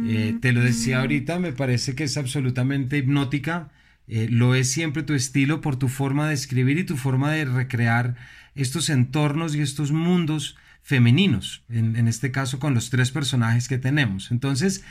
eh, 0.07 0.39
te 0.41 0.53
lo 0.53 0.63
decía 0.63 1.01
ahorita, 1.01 1.39
me 1.39 1.53
parece 1.53 1.95
que 1.95 2.05
es 2.05 2.17
absolutamente 2.17 2.97
hipnótica, 2.97 3.69
eh, 4.09 4.29
lo 4.31 4.55
es 4.55 4.71
siempre 4.71 5.03
tu 5.03 5.13
estilo 5.13 5.61
por 5.61 5.77
tu 5.77 5.89
forma 5.89 6.29
de 6.29 6.35
escribir 6.35 6.79
y 6.79 6.85
tu 6.85 6.97
forma 6.97 7.31
de 7.33 7.45
recrear 7.45 8.17
estos 8.55 8.89
entornos 8.89 9.55
y 9.55 9.61
estos 9.61 9.93
mundos 9.93 10.57
femeninos, 10.87 11.65
en, 11.69 12.07
este 12.07 12.31
caso 12.31 12.61
con 12.61 12.73
los 12.73 12.91
tres 12.91 13.11
personajes 13.11 13.67
que 13.67 13.77
tenemos. 13.77 14.31
Entonces, 14.31 14.85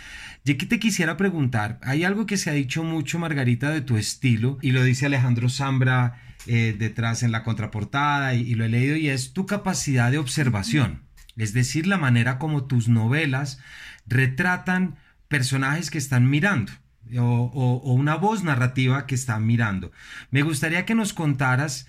yo 0.43 0.57
que 0.57 0.65
te 0.65 0.77
quisiera 0.77 1.15
preguntar, 1.15 1.79
hay 1.81 2.03
algo 2.03 2.25
que 2.25 2.35
se 2.35 2.49
ha 2.49 2.53
dicho 2.53 2.83
mucho, 2.83 3.17
Margarita, 3.17 3.69
de 3.69 3.79
tu 3.79 3.95
estilo, 3.95 4.57
y 4.61 4.71
lo 4.71 4.83
dice 4.83 5.05
Alejandro 5.05 5.47
Zambra 5.47 6.21
eh, 6.47 6.75
detrás 6.77 7.23
en 7.23 7.31
la 7.31 7.43
contraportada, 7.43 8.33
y, 8.33 8.55
lo 8.55 8.65
he 8.65 8.69
leído, 8.69 8.97
y 8.97 9.07
es 9.07 9.31
tu 9.31 9.45
capacidad 9.45 10.11
de 10.11 10.17
observación, 10.17 11.03
es 11.37 11.53
decir, 11.53 11.87
la 11.87 11.97
manera 11.97 12.39
como 12.39 12.65
tus 12.65 12.89
novelas 12.89 13.61
retratan 14.05 14.97
personajes 15.29 15.89
que 15.89 15.97
están 15.97 16.29
mirando. 16.29 16.73
O, 17.17 17.51
o 17.53 17.93
una 17.93 18.15
voz 18.15 18.43
narrativa 18.43 19.05
que 19.05 19.15
está 19.15 19.39
mirando. 19.39 19.91
Me 20.31 20.41
gustaría 20.41 20.85
que 20.85 20.95
nos 20.95 21.13
contaras 21.13 21.87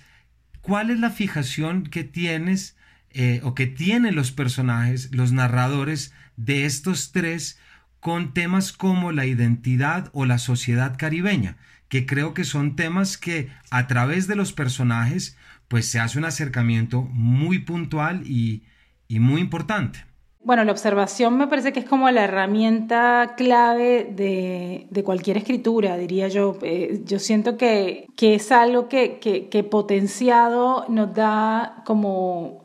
cuál 0.61 0.91
es 0.91 0.99
la 0.99 1.09
fijación 1.09 1.83
que 1.83 2.03
tienes 2.03 2.76
eh, 3.11 3.41
o 3.43 3.55
que 3.55 3.67
tienen 3.67 4.15
los 4.15 4.31
personajes, 4.31 5.09
los 5.13 5.31
narradores 5.31 6.13
de 6.35 6.65
estos 6.65 7.11
tres 7.11 7.59
con 7.99 8.33
temas 8.33 8.71
como 8.71 9.11
la 9.11 9.25
identidad 9.25 10.09
o 10.13 10.25
la 10.25 10.37
sociedad 10.37 10.95
caribeña, 10.97 11.57
que 11.89 12.05
creo 12.05 12.33
que 12.33 12.43
son 12.43 12.75
temas 12.75 13.17
que 13.17 13.49
a 13.71 13.87
través 13.87 14.27
de 14.27 14.35
los 14.35 14.53
personajes 14.53 15.37
pues 15.67 15.87
se 15.87 15.99
hace 15.99 16.17
un 16.17 16.25
acercamiento 16.25 17.01
muy 17.11 17.59
puntual 17.59 18.21
y, 18.25 18.63
muy 19.09 19.41
importante. 19.41 20.05
Bueno, 20.43 20.63
la 20.63 20.71
observación 20.71 21.37
me 21.37 21.47
parece 21.47 21.73
que 21.73 21.81
es 21.81 21.85
como 21.85 22.09
la 22.09 22.23
herramienta 22.23 23.33
clave 23.35 24.07
de, 24.15 25.03
cualquier 25.03 25.37
escritura, 25.37 25.97
diría 25.97 26.29
yo. 26.29 26.57
Eh, 26.61 27.01
yo 27.03 27.19
siento 27.19 27.57
que, 27.57 28.07
que 28.15 28.35
es 28.35 28.51
algo 28.51 28.87
que, 28.87 29.19
que, 29.19 29.49
que 29.49 29.63
potenciado 29.63 30.85
nos 30.87 31.13
da 31.13 31.81
como 31.85 32.63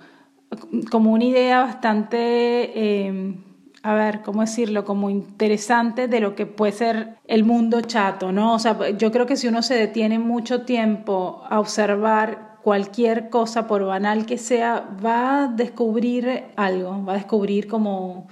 como 0.90 1.12
una 1.12 1.24
idea 1.24 1.60
bastante... 1.60 3.06
Em, 3.06 3.36
a 3.84 3.94
ver, 3.94 4.22
¿cómo 4.22 4.42
decirlo? 4.42 4.84
Como 4.84 5.10
interesante 5.10 6.06
de 6.06 6.20
lo 6.20 6.36
que 6.36 6.46
puede 6.46 6.70
ser 6.70 7.16
el 7.26 7.42
mundo 7.42 7.80
chato, 7.80 8.30
¿no? 8.30 8.54
O 8.54 8.58
sea, 8.60 8.90
yo 8.90 9.10
creo 9.10 9.26
que 9.26 9.36
si 9.36 9.48
uno 9.48 9.60
se 9.62 9.74
detiene 9.74 10.20
mucho 10.20 10.62
tiempo 10.62 11.42
a 11.50 11.58
observar 11.58 12.58
cualquier 12.62 13.28
cosa, 13.28 13.66
por 13.66 13.84
banal 13.84 14.24
que 14.24 14.38
sea, 14.38 14.88
va 15.04 15.44
a 15.44 15.48
descubrir 15.48 16.44
algo, 16.54 17.04
va 17.04 17.14
a 17.14 17.16
descubrir 17.16 17.66
como 17.66 18.28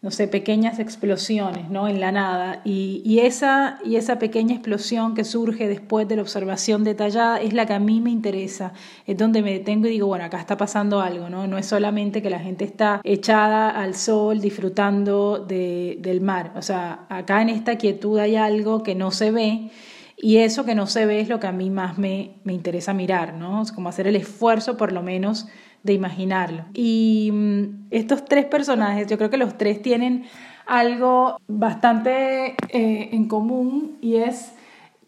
no 0.00 0.12
sé, 0.12 0.28
pequeñas 0.28 0.78
explosiones, 0.78 1.70
¿no? 1.70 1.88
En 1.88 1.98
la 1.98 2.12
nada. 2.12 2.60
Y, 2.64 3.18
esa, 3.18 3.80
y 3.84 3.96
esa 3.96 4.20
pequeña 4.20 4.54
explosión 4.54 5.14
que 5.14 5.24
surge 5.24 5.66
después 5.66 6.06
de 6.06 6.14
la 6.14 6.22
observación 6.22 6.84
detallada 6.84 7.40
es 7.40 7.52
la 7.52 7.66
que 7.66 7.72
a 7.72 7.80
mí 7.80 8.00
me 8.00 8.10
interesa. 8.10 8.72
Es 9.06 9.16
donde 9.16 9.42
me 9.42 9.52
detengo 9.52 9.88
y 9.88 9.90
digo, 9.90 10.06
bueno, 10.06 10.24
acá 10.24 10.38
está 10.38 10.56
pasando 10.56 11.00
algo, 11.00 11.28
¿no? 11.28 11.48
No 11.48 11.58
es 11.58 11.66
solamente 11.66 12.22
que 12.22 12.30
la 12.30 12.38
gente 12.38 12.64
está 12.64 13.00
echada 13.02 13.70
al 13.70 13.96
sol 13.96 14.40
disfrutando 14.40 15.44
de, 15.44 15.98
del 16.00 16.20
mar. 16.20 16.52
O 16.54 16.62
sea, 16.62 17.06
acá 17.08 17.42
en 17.42 17.48
esta 17.48 17.76
quietud 17.76 18.20
hay 18.20 18.36
algo 18.36 18.84
que 18.84 18.94
no 18.94 19.10
se 19.10 19.32
ve. 19.32 19.70
Y 20.16 20.38
eso 20.38 20.64
que 20.64 20.76
no 20.76 20.86
se 20.86 21.06
ve 21.06 21.20
es 21.20 21.28
lo 21.28 21.40
que 21.40 21.48
a 21.48 21.52
mí 21.52 21.70
más 21.70 21.98
me, 21.98 22.36
me 22.44 22.52
interesa 22.52 22.94
mirar, 22.94 23.34
¿no? 23.34 23.62
Es 23.62 23.72
como 23.72 23.88
hacer 23.88 24.06
el 24.06 24.14
esfuerzo, 24.14 24.76
por 24.76 24.92
lo 24.92 25.02
menos, 25.02 25.48
de 25.88 25.94
imaginarlo. 25.94 26.64
Y 26.74 27.30
mm, 27.32 27.86
estos 27.90 28.24
tres 28.24 28.44
personajes, 28.44 29.06
yo 29.08 29.18
creo 29.18 29.30
que 29.30 29.36
los 29.36 29.58
tres 29.58 29.82
tienen 29.82 30.24
algo 30.66 31.40
bastante 31.48 32.54
eh, 32.68 33.08
en 33.12 33.26
común 33.26 33.96
y 34.00 34.16
es 34.16 34.52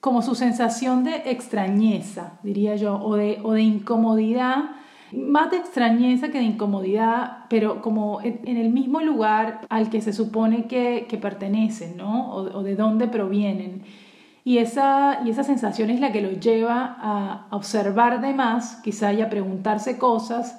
como 0.01 0.23
su 0.23 0.35
sensación 0.35 1.05
de 1.05 1.17
extrañeza, 1.27 2.41
diría 2.43 2.77
yo, 2.77 2.99
o 3.03 3.17
de, 3.17 3.39
o 3.43 3.53
de 3.53 3.61
incomodidad, 3.61 4.71
más 5.13 5.51
de 5.51 5.59
extrañeza 5.59 6.29
que 6.29 6.39
de 6.39 6.45
incomodidad, 6.45 7.45
pero 7.51 7.83
como 7.83 8.23
en 8.23 8.57
el 8.57 8.71
mismo 8.71 9.01
lugar 9.01 9.61
al 9.69 9.91
que 9.91 10.01
se 10.01 10.15
supone 10.15 10.67
que, 10.67 11.19
pertenecen, 11.21 11.99
¿no? 11.99 12.33
O, 12.33 12.59
o, 12.59 12.63
de 12.63 12.77
dónde 12.77 13.09
provienen. 13.09 13.83
Y 14.45 14.59
esa, 14.59 15.21
y 15.27 15.31
esa 15.31 15.43
sensación 15.43 15.91
es 15.91 16.01
la 16.01 16.13
que 16.13 16.23
los 16.23 16.41
lleva 16.41 16.97
a 16.99 17.49
observar 17.51 18.23
de 18.23 18.33
más, 18.33 18.77
quizá 18.77 19.13
y 19.13 19.21
a 19.21 19.29
preguntarse 19.29 19.99
cosas 19.99 20.59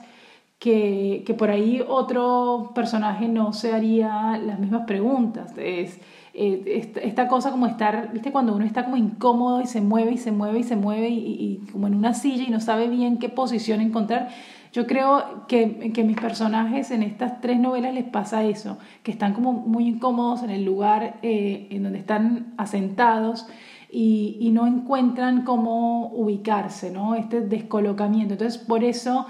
que, 0.61 1.23
que, 1.25 1.33
por 1.33 1.49
ahí 1.49 1.83
otro 1.85 2.71
personaje 2.75 3.27
no 3.27 3.51
se 3.51 3.73
haría 3.73 4.37
las 4.37 4.59
mismas 4.59 4.83
preguntas. 4.85 5.53
Es, 5.57 5.99
eh, 6.35 6.93
esta 7.01 7.27
cosa 7.27 7.49
como 7.49 7.65
estar, 7.65 8.13
viste, 8.13 8.31
cuando 8.31 8.55
uno 8.55 8.63
está 8.63 8.83
como 8.83 8.95
incómodo 8.95 9.61
y 9.61 9.65
se 9.65 9.81
mueve 9.81 10.11
y 10.11 10.17
se 10.19 10.31
mueve 10.31 10.59
y 10.59 10.63
se 10.63 10.75
mueve 10.75 11.09
y, 11.09 11.65
como 11.71 11.87
en 11.87 11.95
una 11.95 12.13
silla 12.13 12.43
y 12.43 12.51
no 12.51 12.59
sabe 12.59 12.87
bien 12.89 13.17
qué 13.17 13.27
posición 13.27 13.81
encontrar. 13.81 14.29
Yo 14.71 14.85
creo 14.85 15.47
que, 15.47 15.91
que 15.95 16.03
mis 16.03 16.17
personajes 16.17 16.91
en 16.91 17.01
estas 17.01 17.41
tres 17.41 17.59
novelas 17.59 17.95
les 17.95 18.05
pasa 18.05 18.43
eso, 18.43 18.77
que 19.01 19.09
están 19.09 19.33
como 19.33 19.53
muy 19.53 19.87
incómodos 19.87 20.43
en 20.43 20.51
el 20.51 20.63
lugar 20.63 21.15
eh, 21.23 21.69
en 21.71 21.81
donde 21.81 21.97
están 21.97 22.53
asentados 22.57 23.47
y, 23.91 24.37
y, 24.39 24.51
no 24.51 24.67
encuentran 24.67 25.41
cómo 25.41 26.11
ubicarse, 26.13 26.91
¿no? 26.91 27.15
Este 27.15 27.41
descolocamiento. 27.41 28.35
Entonces, 28.35 28.59
por 28.61 28.83
eso 28.83 29.25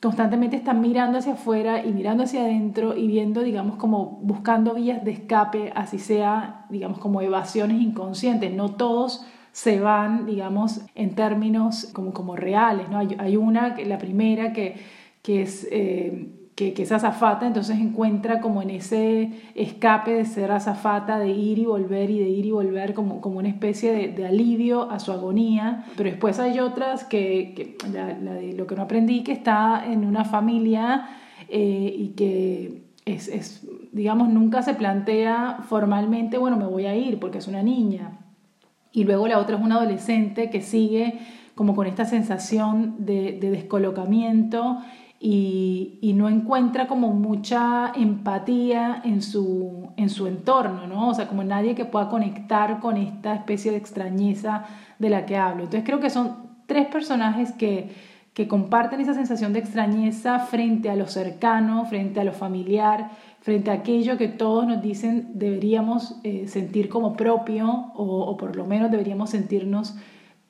constantemente 0.00 0.56
están 0.56 0.80
mirando 0.80 1.18
hacia 1.18 1.34
afuera 1.34 1.84
y 1.84 1.92
mirando 1.92 2.24
hacia 2.24 2.42
adentro 2.42 2.96
y 2.96 3.06
viendo, 3.06 3.42
digamos, 3.42 3.76
como 3.76 4.18
buscando 4.22 4.74
vías 4.74 5.04
de 5.04 5.12
escape, 5.12 5.72
así 5.74 5.98
sea, 5.98 6.66
digamos, 6.68 6.98
como 6.98 7.22
evasiones 7.22 7.80
inconscientes. 7.80 8.52
No 8.52 8.74
todos 8.74 9.26
se 9.52 9.80
van, 9.80 10.26
digamos, 10.26 10.82
en 10.94 11.14
términos 11.14 11.90
como, 11.92 12.12
como 12.12 12.36
reales, 12.36 12.88
¿no? 12.88 12.98
Hay, 12.98 13.36
una, 13.36 13.76
la 13.76 13.98
primera, 13.98 14.52
que, 14.52 14.76
que 15.22 15.42
es... 15.42 15.66
Eh, 15.70 16.33
que, 16.54 16.72
que, 16.72 16.84
es 16.84 16.92
azafata, 16.92 17.46
entonces 17.46 17.78
encuentra 17.80 18.40
como 18.40 18.62
en 18.62 18.70
ese 18.70 19.32
escape 19.56 20.12
de 20.12 20.24
ser 20.24 20.52
azafata, 20.52 21.18
de 21.18 21.30
ir 21.30 21.58
y 21.58 21.64
volver 21.64 22.10
y 22.10 22.20
de 22.20 22.28
ir 22.28 22.46
y 22.46 22.52
volver 22.52 22.94
como, 22.94 23.20
como 23.20 23.38
una 23.38 23.48
especie 23.48 24.08
de, 24.08 24.26
alivio 24.26 24.90
a 24.90 25.00
su 25.00 25.10
agonía. 25.10 25.84
Pero 25.96 26.10
después 26.10 26.38
hay 26.38 26.60
otras 26.60 27.04
que, 27.04 27.54
que 27.56 27.88
la, 27.92 28.14
de 28.14 28.52
lo 28.52 28.66
que 28.66 28.76
no 28.76 28.82
aprendí, 28.82 29.24
que 29.24 29.32
está 29.32 29.84
en 29.84 30.04
una 30.04 30.24
familia 30.24 31.08
eh, 31.48 31.92
y 31.96 32.08
que 32.10 32.84
es, 33.04 33.26
es, 33.26 33.66
digamos, 33.90 34.28
nunca 34.28 34.62
se 34.62 34.74
plantea 34.74 35.58
formalmente, 35.68 36.38
bueno, 36.38 36.56
me 36.56 36.66
voy 36.66 36.86
a 36.86 36.94
ir 36.94 37.18
porque 37.18 37.38
es 37.38 37.48
una 37.48 37.64
niña. 37.64 38.20
Y 38.92 39.02
luego 39.02 39.26
la 39.26 39.40
otra 39.40 39.56
es 39.56 39.62
una 39.62 39.74
adolescente 39.74 40.50
que 40.50 40.62
sigue 40.62 41.18
como 41.56 41.74
con 41.74 41.88
esta 41.88 42.04
sensación 42.04 42.94
de, 42.98 43.38
de 43.40 43.50
descolocamiento 43.50 44.78
y, 45.26 46.12
no 46.14 46.28
encuentra 46.28 46.86
como 46.86 47.12
mucha 47.12 47.90
empatía 47.94 49.00
en 49.04 49.22
su, 49.22 49.88
en 49.96 50.10
su 50.10 50.26
entorno, 50.26 50.86
¿no? 50.86 51.08
O 51.08 51.14
sea, 51.14 51.28
como 51.28 51.42
nadie 51.42 51.74
que 51.74 51.86
pueda 51.86 52.10
conectar 52.10 52.78
con 52.78 52.98
esta 52.98 53.34
especie 53.34 53.70
de 53.70 53.78
extrañeza 53.78 54.66
de 54.98 55.08
la 55.08 55.24
que 55.24 55.38
hablo. 55.38 55.64
Entonces 55.64 55.84
creo 55.84 55.98
que 55.98 56.10
son 56.10 56.36
tres 56.66 56.86
personajes 56.88 57.52
que, 57.52 57.90
que 58.34 58.46
comparten 58.46 59.00
esa 59.00 59.14
sensación 59.14 59.54
de 59.54 59.60
extrañeza 59.60 60.40
frente 60.40 60.90
a 60.90 60.94
lo 60.94 61.08
cercano, 61.08 61.86
frente 61.86 62.20
a 62.20 62.24
lo 62.24 62.32
familiar, 62.32 63.10
frente 63.40 63.70
a 63.70 63.74
aquello 63.74 64.18
que 64.18 64.28
todos 64.28 64.66
nos 64.66 64.82
dicen 64.82 65.30
deberíamos 65.34 66.20
eh, 66.22 66.48
sentir 66.48 66.90
como 66.90 67.16
propio 67.16 67.92
o, 67.94 68.20
o, 68.20 68.36
por 68.36 68.56
lo 68.56 68.66
menos 68.66 68.90
deberíamos 68.90 69.30
sentirnos 69.30 69.96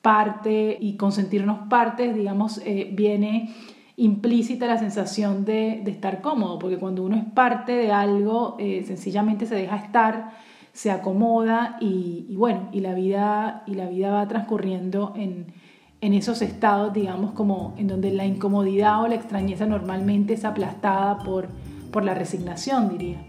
parte 0.01 0.77
y 0.79 0.97
consentirnos 0.97 1.67
parte, 1.69 2.13
digamos, 2.13 2.61
eh, 2.65 2.89
viene 2.93 3.49
implícita 3.97 4.67
la 4.67 4.77
sensación 4.77 5.45
de, 5.45 5.81
estar 5.89 6.21
cómodo, 6.21 6.59
porque 6.59 6.77
cuando 6.77 7.03
uno 7.03 7.15
es 7.15 7.25
parte 7.25 7.71
de 7.71 7.91
algo, 7.91 8.55
eh, 8.59 8.83
sencillamente 8.85 9.45
se 9.45 9.55
deja 9.55 9.77
estar, 9.77 10.31
se 10.73 10.91
acomoda 10.91 11.77
y, 11.79 12.35
bueno, 12.35 12.69
y 12.71 12.81
la, 12.81 12.93
vida, 12.93 13.63
y 13.65 13.75
la 13.75 13.87
vida 13.87 14.11
va 14.11 14.27
transcurriendo 14.27 15.13
en, 15.15 15.53
en 16.01 16.13
esos 16.13 16.41
estados, 16.41 16.93
digamos, 16.93 17.31
como 17.31 17.73
en 17.77 17.87
donde 17.87 18.11
la 18.11 18.25
incomodidad 18.25 19.01
o 19.01 19.07
la 19.07 19.15
extrañeza 19.15 19.65
normalmente 19.65 20.33
es 20.33 20.43
aplastada 20.43 21.19
por, 21.19 21.47
por 21.91 22.03
la 22.03 22.13
resignación, 22.13 22.89
diría. 22.89 23.25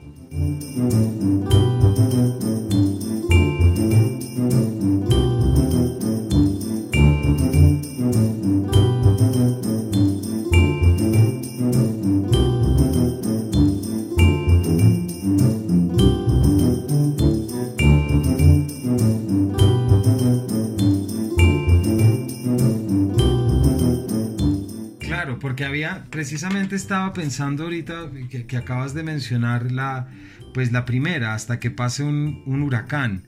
Porque 25.56 25.64
había, 25.64 26.04
precisamente 26.10 26.76
estaba 26.76 27.14
pensando 27.14 27.62
ahorita 27.62 28.10
que, 28.28 28.56
acabas 28.58 28.92
de 28.92 29.02
mencionar 29.02 29.72
la, 29.72 30.06
pues 30.52 30.70
la 30.70 30.84
primera, 30.84 31.32
hasta 31.32 31.58
que 31.58 31.70
pase 31.70 32.02
un, 32.04 32.42
huracán. 32.62 33.22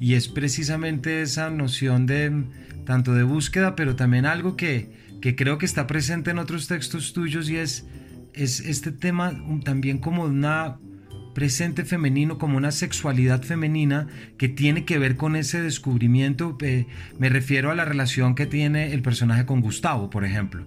Y 0.00 0.14
es 0.14 0.26
precisamente 0.26 1.22
esa 1.22 1.50
noción 1.50 2.06
de 2.06 2.46
tanto 2.84 3.14
de 3.14 3.22
búsqueda, 3.22 3.76
pero 3.76 3.94
también 3.94 4.26
algo 4.26 4.56
que, 4.56 4.90
que 5.22 5.36
creo 5.36 5.58
que 5.58 5.66
está 5.66 5.86
presente 5.86 6.32
en 6.32 6.40
otros 6.40 6.66
textos 6.66 7.12
tuyos 7.12 7.48
y 7.48 7.58
es, 7.58 7.86
es 8.34 8.58
este 8.58 8.90
tema 8.90 9.40
también 9.62 9.98
como 9.98 10.24
una 10.24 10.78
presente 11.32 11.84
femenino, 11.84 12.38
como 12.38 12.56
una 12.56 12.72
sexualidad 12.72 13.44
femenina 13.44 14.08
que 14.36 14.48
tiene 14.48 14.84
que 14.84 14.98
ver 14.98 15.14
con 15.14 15.36
ese 15.36 15.62
descubrimiento. 15.62 16.58
Eh, 16.60 16.88
me 17.20 17.28
refiero 17.28 17.70
a 17.70 17.76
la 17.76 17.84
relación 17.84 18.34
que 18.34 18.46
tiene 18.46 18.92
el 18.94 19.00
personaje 19.02 19.46
con 19.46 19.60
Gustavo, 19.60 20.10
por 20.10 20.24
ejemplo 20.24 20.66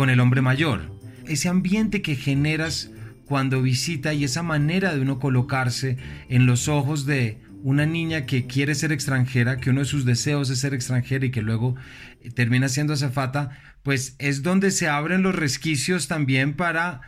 con 0.00 0.08
el 0.08 0.20
hombre 0.20 0.40
mayor. 0.40 0.80
Ese 1.26 1.50
ambiente 1.50 2.00
que 2.00 2.16
generas 2.16 2.90
cuando 3.26 3.60
visita 3.60 4.14
y 4.14 4.24
esa 4.24 4.42
manera 4.42 4.94
de 4.94 5.02
uno 5.02 5.18
colocarse 5.18 5.98
en 6.30 6.46
los 6.46 6.68
ojos 6.68 7.04
de 7.04 7.42
una 7.62 7.84
niña 7.84 8.24
que 8.24 8.46
quiere 8.46 8.74
ser 8.74 8.92
extranjera, 8.92 9.58
que 9.58 9.68
uno 9.68 9.80
de 9.80 9.84
sus 9.84 10.06
deseos 10.06 10.48
es 10.48 10.60
ser 10.60 10.72
extranjera 10.72 11.26
y 11.26 11.30
que 11.30 11.42
luego 11.42 11.76
eh, 12.22 12.30
termina 12.30 12.70
siendo 12.70 12.94
azafata, 12.94 13.50
pues 13.82 14.16
es 14.18 14.42
donde 14.42 14.70
se 14.70 14.88
abren 14.88 15.20
los 15.20 15.34
resquicios 15.34 16.08
también 16.08 16.54
para 16.54 17.02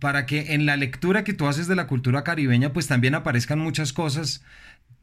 para 0.00 0.26
que 0.26 0.54
en 0.54 0.66
la 0.66 0.76
lectura 0.76 1.22
que 1.22 1.34
tú 1.34 1.46
haces 1.46 1.68
de 1.68 1.76
la 1.76 1.86
cultura 1.86 2.24
caribeña 2.24 2.72
pues 2.72 2.88
también 2.88 3.14
aparezcan 3.14 3.60
muchas 3.60 3.92
cosas 3.92 4.42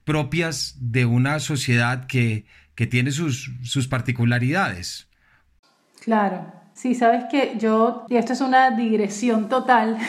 propias 0.04 0.76
de 0.82 1.06
una 1.06 1.40
sociedad 1.40 2.08
que, 2.08 2.46
que 2.76 2.88
tiene 2.88 3.12
sus, 3.12 3.52
sus 3.64 3.88
particularidades. 3.88 5.08
Claro, 6.02 6.61
Sí, 6.82 6.96
sabes 6.96 7.26
que 7.26 7.60
yo, 7.60 8.08
y 8.10 8.16
esto 8.16 8.34
es 8.34 8.42
una 8.42 8.72
digresión 8.72 9.50
total, 9.50 10.00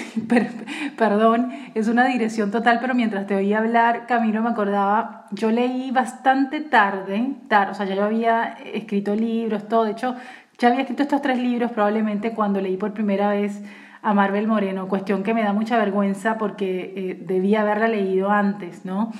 perdón, 0.97 1.53
es 1.75 1.87
una 1.87 2.07
digresión 2.07 2.51
total, 2.51 2.79
pero 2.81 2.95
mientras 2.95 3.27
te 3.27 3.35
oía 3.35 3.59
hablar, 3.59 4.07
Camilo, 4.07 4.41
me 4.41 4.49
acordaba, 4.49 5.27
yo 5.33 5.51
leí 5.51 5.91
bastante 5.91 6.63
tarde, 6.63 7.35
tarde, 7.47 7.73
o 7.73 7.75
sea, 7.75 7.85
ya 7.85 7.95
yo 7.95 8.05
había 8.05 8.57
escrito 8.73 9.15
libros, 9.15 9.69
todo, 9.69 9.85
de 9.85 9.91
hecho, 9.91 10.17
ya 10.57 10.69
había 10.69 10.81
escrito 10.81 11.03
estos 11.03 11.21
tres 11.21 11.37
libros 11.37 11.73
probablemente 11.73 12.33
cuando 12.33 12.59
leí 12.59 12.79
por 12.79 12.95
primera 12.95 13.29
vez 13.29 13.63
a 14.01 14.15
Marvel 14.15 14.47
Moreno, 14.47 14.89
cuestión 14.89 15.23
que 15.23 15.35
me 15.35 15.43
da 15.43 15.53
mucha 15.53 15.77
vergüenza 15.77 16.39
porque 16.39 16.95
eh, 16.97 17.23
debía 17.23 17.61
haberla 17.61 17.89
leído 17.89 18.31
antes, 18.31 18.87
¿no? 18.87 19.13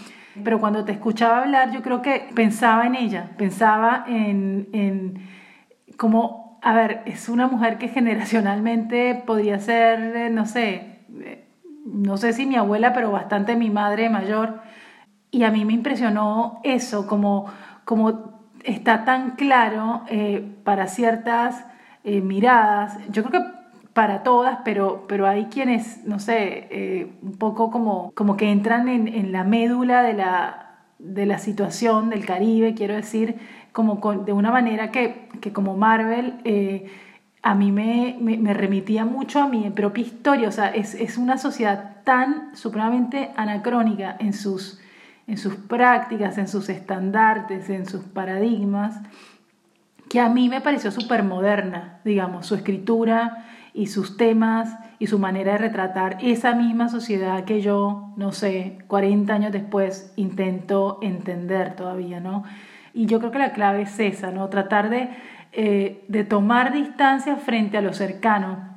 Pero 0.43 0.59
cuando 0.59 0.87
te 0.87 0.93
escuchaba 0.93 1.43
hablar, 1.43 1.71
yo 1.71 1.83
creo 1.83 2.01
que 2.01 2.31
pensaba 2.35 2.87
en 2.87 2.95
ella, 2.95 3.29
pensaba 3.37 4.07
en, 4.09 4.71
en 4.73 5.29
como, 5.99 6.52
a 6.63 6.75
ver, 6.75 7.03
es 7.07 7.29
una 7.29 7.49
mujer 7.49 7.79
que 7.79 7.89
generacionalmente 7.89 9.23
podría 9.27 9.59
ser, 9.59 10.17
eh, 10.17 10.31
no 10.31 10.47
sé, 10.47 11.01
eh, 11.21 11.45
no 11.85 12.17
sé 12.17 12.33
si 12.33 12.47
mi 12.47 12.57
abuela, 12.57 12.93
pero 12.93 13.11
bastante 13.11 13.57
mi 13.57 13.71
madre 13.71 14.09
mayor. 14.09 14.61
Y 15.31 15.45
a 15.45 15.51
mí 15.51 15.65
me 15.65 15.73
impresionó 15.73 16.61
eso, 16.63 17.07
como, 17.07 17.47
como 17.85 18.41
está 18.65 19.05
tan 19.05 19.33
claro 19.33 20.03
para 20.63 20.87
ciertas 20.87 21.65
miradas. 22.05 22.99
Yo 23.11 23.25
creo 23.25 23.43
que 23.43 23.63
para 23.93 24.23
todas, 24.23 24.59
pero, 24.65 25.05
pero 25.07 25.27
hay 25.27 25.47
quienes, 25.47 26.05
no 26.05 26.19
sé, 26.19 26.69
eh, 26.71 27.13
un 27.23 27.37
poco 27.37 27.71
como, 27.71 28.13
como 28.15 28.37
que 28.37 28.51
entran 28.51 28.89
en, 28.89 29.09
en 29.09 29.33
la 29.33 29.45
médula 29.45 30.03
de 30.03 30.15
la, 30.15 30.77
de 30.99 31.27
la 31.27 31.39
situación 31.39 32.09
del 32.11 32.25
Caribe, 32.25 32.75
quiero 32.75 32.95
decir, 32.95 33.37
como 33.73 33.97
de 34.25 34.33
una 34.33 34.51
manera 34.51 34.91
que, 34.91 35.29
que 35.43 35.53
como 35.53 35.77
Marvel 35.77 36.41
eh, 36.45 36.91
a 37.43 37.55
mí 37.55 37.71
me, 37.71 38.17
me, 38.19 38.55
remitía 38.55 39.05
mucho 39.05 39.43
a 39.43 39.49
mi 39.49 39.69
propia 39.69 40.05
historia, 40.05 40.49
o 40.49 40.53
sea, 40.53 40.69
es, 40.69 40.95
es, 40.95 41.19
una 41.19 41.37
sociedad 41.37 41.97
tan 42.05 42.57
supremamente 42.57 43.33
anacrónica 43.37 44.17
en 44.19 44.33
sus, 44.33 44.81
en 45.27 45.37
sus 45.37 45.57
prácticas, 45.57 46.39
en 46.39 46.49
sus 46.49 46.71
estandartes, 46.71 47.69
en 47.69 47.85
sus 47.85 48.05
paradigmas, 48.05 49.01
que 50.09 50.21
a 50.21 50.31
mí 50.31 50.49
me 50.49 50.61
pareció 50.63 50.91
súper 50.91 51.25
moderna, 51.25 52.01
digamos, 52.05 52.47
su 52.47 52.55
escritura, 52.55 53.45
y 53.75 53.87
sus 53.87 54.17
temas 54.17 54.77
y 54.99 55.07
su 55.07 55.19
manera 55.19 55.53
de 55.53 55.59
retratar 55.59 56.19
esa 56.21 56.55
misma 56.55 56.89
sociedad 56.89 57.45
que 57.45 57.61
yo, 57.61 58.13
no 58.17 58.33
sé, 58.33 58.79
40 58.89 59.33
años 59.33 59.53
después 59.53 60.13
intento 60.17 60.99
entender 61.03 61.75
todavía, 61.75 62.21
¿no? 62.21 62.45
Y 62.95 63.07
yo 63.07 63.19
creo 63.19 63.31
que 63.31 63.39
la 63.39 63.53
clave 63.53 63.83
es 63.83 63.99
esa, 63.99 64.31
¿no? 64.31 64.49
Tratar 64.49 64.91
de, 64.91 65.09
eh, 65.53 66.05
de 66.09 66.25
tomar 66.25 66.73
distancia 66.73 67.37
frente 67.37 67.79
a 67.79 67.83
lo 67.83 67.93
cercano. 67.93 68.73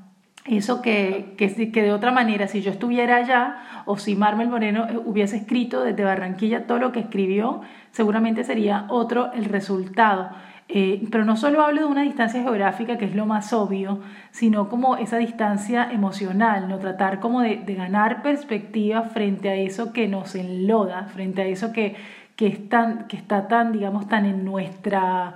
Eso 0.45 0.81
que, 0.81 1.33
que, 1.37 1.49
de 1.49 1.91
otra 1.91 2.11
manera, 2.11 2.47
si 2.47 2.61
yo 2.61 2.69
estuviera 2.69 3.15
allá 3.15 3.83
o 3.85 3.97
si 3.97 4.15
Marmel 4.15 4.47
Moreno 4.47 4.87
eh, 4.87 4.97
hubiese 5.03 5.37
escrito 5.37 5.83
desde 5.83 6.03
Barranquilla 6.03 6.67
todo 6.67 6.77
lo 6.77 6.91
que 6.91 6.99
escribió, 6.99 7.61
seguramente 7.91 8.43
sería 8.43 8.85
otro 8.89 9.33
el 9.33 9.45
resultado. 9.45 10.29
Eh, 10.67 11.07
pero 11.11 11.25
no 11.25 11.37
solo 11.37 11.61
hablo 11.61 11.81
de 11.81 11.87
una 11.87 12.01
distancia 12.01 12.41
geográfica, 12.41 12.97
que 12.97 13.05
es 13.05 13.15
lo 13.15 13.25
más 13.25 13.53
obvio, 13.53 14.01
sino 14.31 14.67
como 14.67 14.97
esa 14.97 15.17
distancia 15.17 15.91
emocional, 15.91 16.67
¿no? 16.67 16.79
tratar 16.79 17.19
como 17.19 17.41
de, 17.41 17.57
ganar 17.75 18.23
perspectiva 18.23 19.03
frente 19.03 19.49
a 19.49 19.55
eso 19.55 19.93
que 19.93 20.07
nos 20.07 20.33
enloda, 20.35 21.05
frente 21.05 21.43
a 21.43 21.45
eso 21.45 21.71
que, 21.71 21.95
que, 22.35 22.47
está 22.47 23.47
tan, 23.47 23.71
digamos, 23.71 24.07
tan 24.07 24.25
en 24.25 24.43
nuestra 24.43 25.35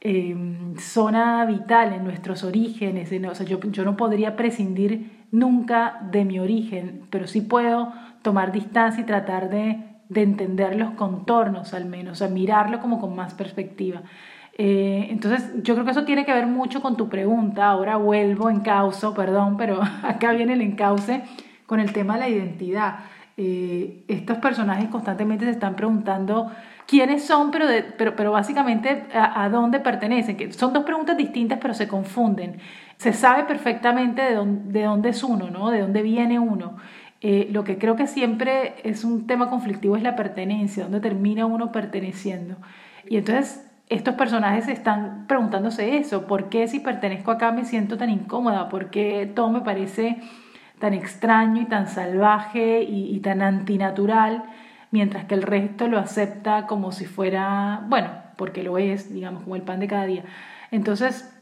em, 0.00 0.76
zona 0.76 1.44
vital, 1.46 1.92
en 1.92 2.04
nuestros 2.04 2.44
orígenes. 2.44 3.10
yo, 3.10 3.84
no 3.84 3.96
podría 3.96 4.36
prescindir 4.36 5.24
nunca 5.30 6.00
de 6.10 6.24
mi 6.24 6.38
origen, 6.38 7.02
pero 7.10 7.26
sí 7.26 7.40
puedo 7.40 7.92
tomar 8.22 8.52
distancia 8.52 9.02
y 9.02 9.06
tratar 9.06 9.48
de, 9.50 9.80
de 10.08 10.22
entender 10.22 10.76
los 10.76 10.92
contornos 10.92 11.74
al 11.74 11.86
menos, 11.86 12.22
mirarlo 12.30 12.80
como 12.80 13.00
con 13.00 13.16
más 13.16 13.34
perspectiva. 13.34 14.02
Eh, 14.56 15.08
entonces, 15.10 15.50
yo 15.62 15.74
creo 15.74 15.84
que 15.84 15.90
eso 15.90 16.04
tiene 16.04 16.24
que 16.24 16.32
ver 16.32 16.46
mucho 16.46 16.80
con 16.80 16.96
tu 16.96 17.08
pregunta. 17.08 17.68
Ahora 17.68 17.96
vuelvo 17.96 18.50
en 18.50 18.60
causa, 18.60 19.12
perdón, 19.14 19.56
pero 19.56 19.80
acá 20.02 20.32
viene 20.32 20.52
el 20.52 20.60
encauce 20.60 21.22
con 21.66 21.80
el 21.80 21.92
tema 21.92 22.14
de 22.14 22.20
la 22.20 22.28
identidad. 22.28 22.96
Eh, 23.36 24.04
estos 24.06 24.38
personajes 24.38 24.88
constantemente 24.90 25.44
se 25.44 25.50
están 25.50 25.74
preguntando 25.74 26.52
quiénes 26.86 27.24
son, 27.24 27.50
pero, 27.50 27.66
pero, 27.98 28.30
básicamente 28.30 29.06
a, 29.12 29.48
dónde 29.48 29.80
pertenecen. 29.80 30.36
Que 30.36 30.52
son 30.52 30.72
dos 30.72 30.84
preguntas 30.84 31.16
distintas, 31.16 31.58
pero 31.60 31.74
se 31.74 31.88
confunden. 31.88 32.58
Se 32.96 33.12
sabe 33.12 33.44
perfectamente 33.44 34.22
de 34.22 34.34
dónde, 34.34 34.88
de 35.02 35.08
es 35.08 35.24
uno, 35.24 35.50
¿no? 35.50 35.70
De 35.70 35.80
dónde 35.80 36.02
viene 36.02 36.38
uno. 36.38 36.76
Eh, 37.20 37.48
lo 37.50 37.64
que 37.64 37.78
creo 37.78 37.96
que 37.96 38.06
siempre 38.06 38.74
es 38.84 39.02
un 39.02 39.26
tema 39.26 39.48
conflictivo 39.48 39.96
es 39.96 40.02
la 40.02 40.14
pertenencia, 40.14 40.84
dónde 40.84 41.00
termina 41.00 41.46
uno 41.46 41.72
perteneciendo. 41.72 42.56
Y 43.08 43.16
entonces 43.16 43.66
estos 43.88 44.14
personajes 44.14 44.68
están 44.68 45.26
preguntándose 45.26 45.96
eso, 45.96 46.26
¿por 46.26 46.48
qué 46.48 46.68
si 46.68 46.80
pertenezco 46.80 47.30
acá 47.30 47.50
me 47.52 47.64
siento 47.64 47.96
tan 47.96 48.10
incómoda? 48.10 48.68
¿Por 48.68 48.90
qué 48.90 49.30
todo 49.34 49.50
me 49.50 49.60
parece 49.60 50.18
tan 50.84 50.92
extraño 50.92 51.62
y 51.62 51.64
tan 51.64 51.88
salvaje 51.88 52.82
y, 52.82 53.18
tan 53.20 53.40
antinatural, 53.40 54.44
mientras 54.90 55.24
que 55.24 55.32
el 55.32 55.40
resto 55.40 55.88
lo 55.88 55.98
acepta 55.98 56.66
como 56.66 56.92
si 56.92 57.06
fuera, 57.06 57.80
bueno, 57.88 58.10
porque 58.36 58.62
lo 58.62 58.76
es, 58.76 59.10
digamos, 59.10 59.44
como 59.44 59.56
el 59.56 59.62
pan 59.62 59.80
de 59.80 59.88
cada 59.88 60.04
día. 60.04 60.24
Entonces, 60.70 61.34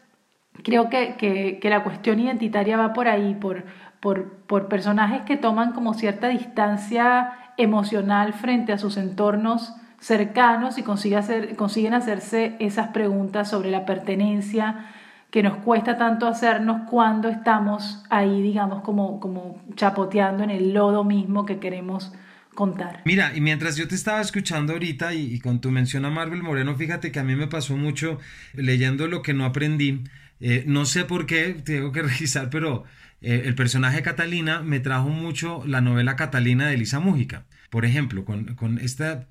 creo 0.62 0.88
que, 0.88 1.16
que, 1.16 1.68
la 1.68 1.82
cuestión 1.82 2.20
identitaria 2.20 2.76
va 2.76 2.92
por 2.92 3.08
ahí, 3.08 3.34
por, 3.34 3.64
por, 3.98 4.30
por 4.46 4.68
personajes 4.68 5.22
que 5.22 5.36
toman 5.36 5.72
como 5.72 5.94
cierta 5.94 6.28
distancia 6.28 7.32
emocional 7.56 8.34
frente 8.34 8.72
a 8.72 8.78
sus 8.78 8.96
entornos 8.96 9.74
cercanos 9.98 10.76
y 10.78 11.14
hacer, 11.14 11.56
consiguen 11.56 11.94
hacerse 11.94 12.54
esas 12.60 12.90
preguntas 12.90 13.50
sobre 13.50 13.72
la 13.72 13.86
pertenencia 13.86 14.86
que 15.32 15.42
nos 15.42 15.56
cuesta 15.56 15.96
tanto 15.96 16.28
hacernos 16.28 16.82
cuando 16.90 17.30
estamos 17.30 18.04
ahí, 18.10 18.42
digamos, 18.42 18.82
como, 18.82 19.18
como 19.18 19.62
chapoteando 19.76 20.44
en 20.44 20.50
el 20.50 20.74
lodo 20.74 21.04
mismo 21.04 21.46
que 21.46 21.58
queremos 21.58 22.12
contar. 22.54 23.00
Mira, 23.06 23.32
y 23.34 23.40
mientras 23.40 23.76
yo 23.76 23.88
te 23.88 23.94
estaba 23.94 24.20
escuchando 24.20 24.74
ahorita 24.74 25.14
y, 25.14 25.40
con 25.40 25.62
tu 25.62 25.70
mención 25.70 26.04
a 26.04 26.10
Marvel 26.10 26.42
Moreno, 26.42 26.76
fíjate 26.76 27.10
que 27.10 27.18
a 27.18 27.24
mí 27.24 27.34
me 27.34 27.46
pasó 27.46 27.78
mucho 27.78 28.18
leyendo 28.52 29.08
lo 29.08 29.22
que 29.22 29.32
no 29.32 29.46
aprendí. 29.46 30.04
Eh, 30.38 30.64
no 30.66 30.84
sé 30.84 31.06
por 31.06 31.24
qué, 31.24 31.54
tengo 31.64 31.92
que 31.92 32.02
revisar, 32.02 32.50
pero 32.50 32.84
eh, 33.22 33.44
el 33.46 33.54
personaje 33.54 34.02
Catalina 34.02 34.60
me 34.60 34.80
trajo 34.80 35.08
mucho 35.08 35.62
la 35.66 35.80
novela 35.80 36.14
Catalina 36.14 36.66
de 36.66 36.74
Elisa 36.74 37.00
Mújica. 37.00 37.46
Por 37.70 37.86
ejemplo, 37.86 38.26
con, 38.26 38.54
con 38.54 38.78
esta 38.78 39.28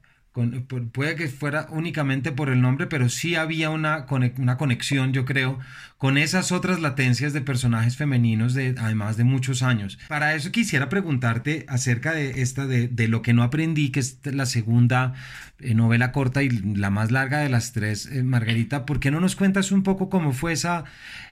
puede 0.93 1.15
que 1.15 1.27
fuera 1.27 1.67
únicamente 1.71 2.31
por 2.31 2.49
el 2.49 2.61
nombre, 2.61 2.87
pero 2.87 3.09
sí 3.09 3.35
había 3.35 3.69
una, 3.69 4.05
una 4.37 4.57
conexión, 4.57 5.11
yo 5.11 5.25
creo, 5.25 5.59
con 5.97 6.17
esas 6.17 6.53
otras 6.53 6.79
latencias 6.79 7.33
de 7.33 7.41
personajes 7.41 7.97
femeninos 7.97 8.53
de 8.53 8.75
además 8.79 9.17
de 9.17 9.25
muchos 9.25 9.61
años. 9.61 9.99
Para 10.07 10.33
eso 10.33 10.51
quisiera 10.51 10.87
preguntarte 10.87 11.65
acerca 11.67 12.13
de 12.13 12.41
esta, 12.41 12.65
de, 12.65 12.87
de 12.87 13.07
lo 13.09 13.21
que 13.21 13.33
no 13.33 13.43
aprendí, 13.43 13.89
que 13.89 13.99
es 13.99 14.19
la 14.23 14.45
segunda 14.45 15.13
eh, 15.59 15.73
novela 15.73 16.13
corta 16.13 16.43
y 16.43 16.49
la 16.49 16.89
más 16.89 17.11
larga 17.11 17.39
de 17.39 17.49
las 17.49 17.73
tres, 17.73 18.05
eh, 18.05 18.23
Margarita, 18.23 18.85
¿por 18.85 19.01
qué 19.01 19.11
no 19.11 19.19
nos 19.19 19.35
cuentas 19.35 19.71
un 19.71 19.83
poco 19.83 20.09
cómo 20.09 20.31
fue 20.31 20.53
esa, 20.53 20.85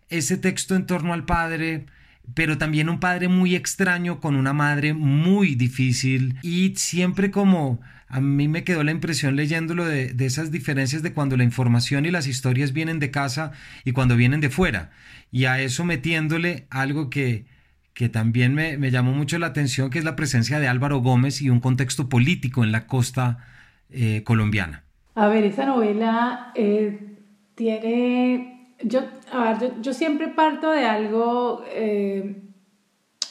ese 0.10 0.38
texto 0.38 0.76
en 0.76 0.86
torno 0.86 1.14
al 1.14 1.26
padre? 1.26 1.86
Pero 2.34 2.58
también 2.58 2.90
un 2.90 3.00
padre 3.00 3.28
muy 3.28 3.56
extraño 3.56 4.20
con 4.20 4.36
una 4.36 4.54
madre 4.54 4.94
muy 4.94 5.56
difícil 5.56 6.38
y 6.42 6.74
siempre 6.76 7.32
como 7.32 7.80
a 8.10 8.22
mí 8.22 8.48
me 8.48 8.64
quedó 8.64 8.84
la 8.84 8.92
impresión 8.92 9.36
leyéndolo 9.36 9.86
de, 9.86 10.14
esas 10.20 10.52
diferencias 10.52 11.04
de 11.04 11.14
cuando 11.14 11.38
la 11.38 11.44
información 11.44 12.06
y 12.06 12.12
las 12.12 12.28
historias 12.28 12.74
vienen 12.74 13.00
de 13.00 13.12
casa 13.12 13.52
y 13.86 13.92
cuando 13.92 14.16
vienen 14.16 14.42
de 14.42 14.50
fuera. 14.50 14.90
Y 15.32 15.46
a 15.46 15.62
eso 15.62 15.86
metiéndole 15.86 16.66
algo 16.72 17.12
que, 17.12 17.46
que 17.94 18.10
también 18.10 18.56
me, 18.56 18.92
llamó 18.92 19.12
mucho 19.12 19.38
la 19.38 19.48
atención, 19.48 19.92
que 19.92 20.00
es 20.00 20.06
la 20.06 20.16
presencia 20.16 20.60
de 20.60 20.68
Álvaro 20.68 21.00
Gómez 21.00 21.42
y 21.44 21.52
un 21.52 21.60
contexto 21.60 22.10
político 22.10 22.64
en 22.64 22.72
la 22.72 22.88
costa 22.88 23.46
eh, 23.92 24.24
colombiana. 24.24 24.84
A 25.14 25.28
ver, 25.28 25.44
esa 25.44 25.66
novela 25.66 26.52
eh, 26.56 27.20
tiene... 27.54 28.59
Yo, 28.84 29.02
a 29.32 29.54
ver, 29.54 29.82
yo, 29.82 29.94
siempre 29.94 30.30
parto 30.30 30.72
de 30.72 30.86
algo... 30.86 31.64
Eh, 31.68 32.44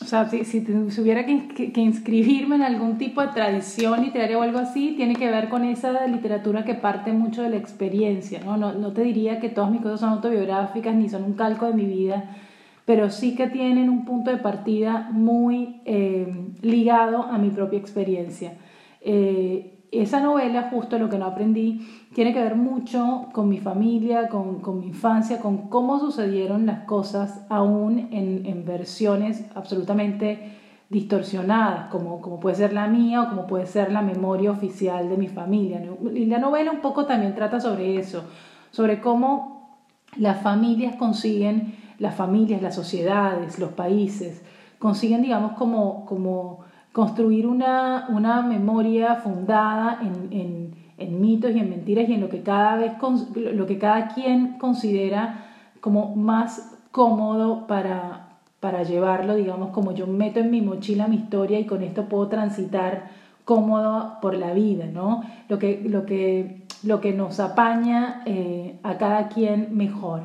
o 0.01 0.05
sea, 0.05 0.29
si, 0.29 0.45
si 0.45 0.61
tuviera 0.61 1.27
que, 1.27 1.49
que, 1.73 1.81
inscribirme 1.81 2.57
en 2.57 2.63
algún 2.63 2.99
tipo 2.99 3.21
de 3.21 3.29
tradición 3.29 4.03
literaria 4.03 4.39
o 4.39 4.43
algo 4.43 4.59
así, 4.59 4.95
tiene 4.97 5.17
que 5.17 5.29
ver 5.29 5.49
con 5.49 5.65
esa 5.65 6.07
literatura 6.07 6.65
que 6.65 6.75
parte 6.75 7.13
mucho 7.13 7.43
de 7.43 7.51
la 7.51 7.57
experiencia, 7.57 8.41
¿no? 8.45 8.57
No, 8.57 8.73
no 8.73 8.93
te 8.93 9.03
diría 9.03 9.41
que 9.41 9.49
todas 9.49 9.71
mis 9.71 9.83
cosas 9.83 10.01
son 10.01 10.11
autobiográficas 10.11 10.95
ni 10.95 11.09
son 11.09 11.25
un 11.25 11.33
calco 11.33 11.67
de 11.67 11.75
mi 11.75 11.85
vida, 11.85 12.37
pero 12.85 13.11
sí 13.11 13.35
que 13.35 13.49
tienen 13.49 13.91
un 13.91 14.05
punto 14.05 14.31
de 14.31 14.39
partida 14.39 15.11
muy 15.11 15.83
eh, 15.85 16.53
ligado 16.63 17.25
a 17.25 17.37
mi 17.37 17.51
propia 17.51 17.79
experiencia. 17.79 18.55
Eh, 19.01 19.78
esa 19.91 20.21
novela, 20.21 20.69
justo 20.71 20.99
lo 20.99 21.09
que 21.09 21.19
no 21.19 21.27
aprendí, 21.27 21.87
tiene 22.15 22.33
que 22.33 22.43
ver 22.43 22.57
mucho 22.57 23.27
con 23.33 23.49
mi 23.49 23.59
familia, 23.59 24.29
con, 24.29 24.61
con 24.61 24.81
mi 24.81 24.87
infancia, 24.87 25.41
con 25.41 25.69
cómo 25.69 25.99
sucedieron 25.99 26.67
las 26.67 26.81
cosas 26.81 27.45
aún 27.49 28.09
en, 28.13 28.45
en 28.47 28.65
versiones 28.65 29.45
absolutamente 29.55 30.59
distorsionadas, 30.91 31.91
como, 31.91 32.21
como, 32.21 32.41
puede 32.41 32.57
ser 32.57 32.73
la 32.73 32.87
mía 32.87 33.23
o 33.23 33.29
como 33.29 33.47
puede 33.47 33.67
ser 33.67 33.93
la 33.93 34.03
memoria 34.03 34.51
oficial 34.51 35.09
de 35.09 35.17
mi 35.17 35.29
familia. 35.29 35.83
Y 36.15 36.27
la 36.27 36.39
novela 36.39 36.71
un 36.71 36.81
poco 36.81 37.05
también 37.05 37.35
trata 37.35 37.61
sobre 37.61 37.99
eso, 37.99 38.25
sobre 38.71 39.01
cómo 39.01 39.79
las 40.17 40.41
familias 40.41 40.97
consiguen, 40.97 41.77
las 41.99 42.15
familias, 42.15 42.63
las 42.63 42.75
sociedades, 42.75 43.59
los 43.59 43.73
países, 43.73 44.43
consiguen, 44.79 45.23
digamos, 45.23 45.53
como, 45.53 46.07
como 46.07 46.61
construir 46.99 47.47
una, 47.47 48.07
una 48.09 48.43
memoria 48.43 49.15
fundada 49.15 50.01
en, 50.03 50.75
en, 50.99 51.21
mitos 51.21 51.55
y 51.55 51.61
en 51.61 51.71
mentiras 51.71 52.09
y 52.09 52.15
en 52.15 52.21
lo 52.21 52.29
que 52.29 52.43
cada 52.43 52.75
vez 52.75 52.95
lo 53.37 53.67
que 53.67 53.79
cada 53.79 54.09
quien 54.09 54.59
considera 54.59 55.45
como 55.81 56.17
más 56.17 56.77
cómodo 56.91 57.69
para, 57.69 58.41
para 58.59 58.83
llevarlo, 58.83 59.37
digamos, 59.37 59.71
como 59.71 59.93
yo 59.93 60.09
meto 60.09 60.41
en 60.41 60.51
mi 60.51 60.61
mochila 60.61 61.07
mi 61.07 61.15
historia 61.15 61.61
y 61.61 61.67
con 61.67 61.85
esto 61.85 62.07
puedo 62.07 62.27
transitar 62.27 63.11
cómodo 63.45 64.15
por 64.21 64.35
la 64.35 64.53
vida, 64.53 64.87
¿no? 64.87 65.23
Lo 65.49 65.61
que, 65.61 65.81
lo 65.89 66.05
que, 66.05 66.65
lo 66.83 67.01
que 67.01 67.13
nos 67.13 67.39
apaña 67.39 68.23
eh, 68.27 68.81
a 68.83 68.99
cada 68.99 69.29
quien 69.29 69.69
mejor. 69.77 70.23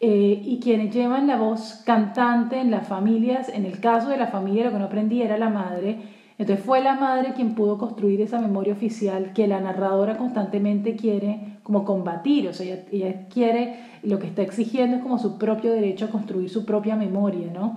Eh, 0.00 0.42
y 0.44 0.60
quienes 0.60 0.94
llevan 0.94 1.26
la 1.26 1.36
voz 1.36 1.82
cantante 1.84 2.60
en 2.60 2.70
las 2.70 2.86
familias, 2.86 3.48
en 3.48 3.64
el 3.64 3.80
caso 3.80 4.10
de 4.10 4.16
la 4.16 4.28
familia 4.28 4.66
lo 4.66 4.70
que 4.70 4.78
no 4.78 4.84
aprendí 4.84 5.22
era 5.22 5.36
la 5.38 5.50
madre, 5.50 5.98
entonces 6.38 6.64
fue 6.64 6.80
la 6.80 6.94
madre 6.94 7.32
quien 7.34 7.56
pudo 7.56 7.78
construir 7.78 8.20
esa 8.20 8.38
memoria 8.38 8.74
oficial 8.74 9.32
que 9.32 9.48
la 9.48 9.60
narradora 9.60 10.16
constantemente 10.16 10.94
quiere 10.94 11.58
como 11.64 11.84
combatir, 11.84 12.46
o 12.46 12.52
sea, 12.52 12.84
ella, 12.92 13.26
quiere, 13.28 13.74
lo 14.04 14.20
que 14.20 14.28
está 14.28 14.42
exigiendo 14.42 14.98
es 14.98 15.02
como 15.02 15.18
su 15.18 15.36
propio 15.36 15.72
derecho 15.72 16.04
a 16.04 16.10
construir 16.10 16.48
su 16.48 16.64
propia 16.64 16.94
memoria, 16.94 17.50
¿no? 17.52 17.76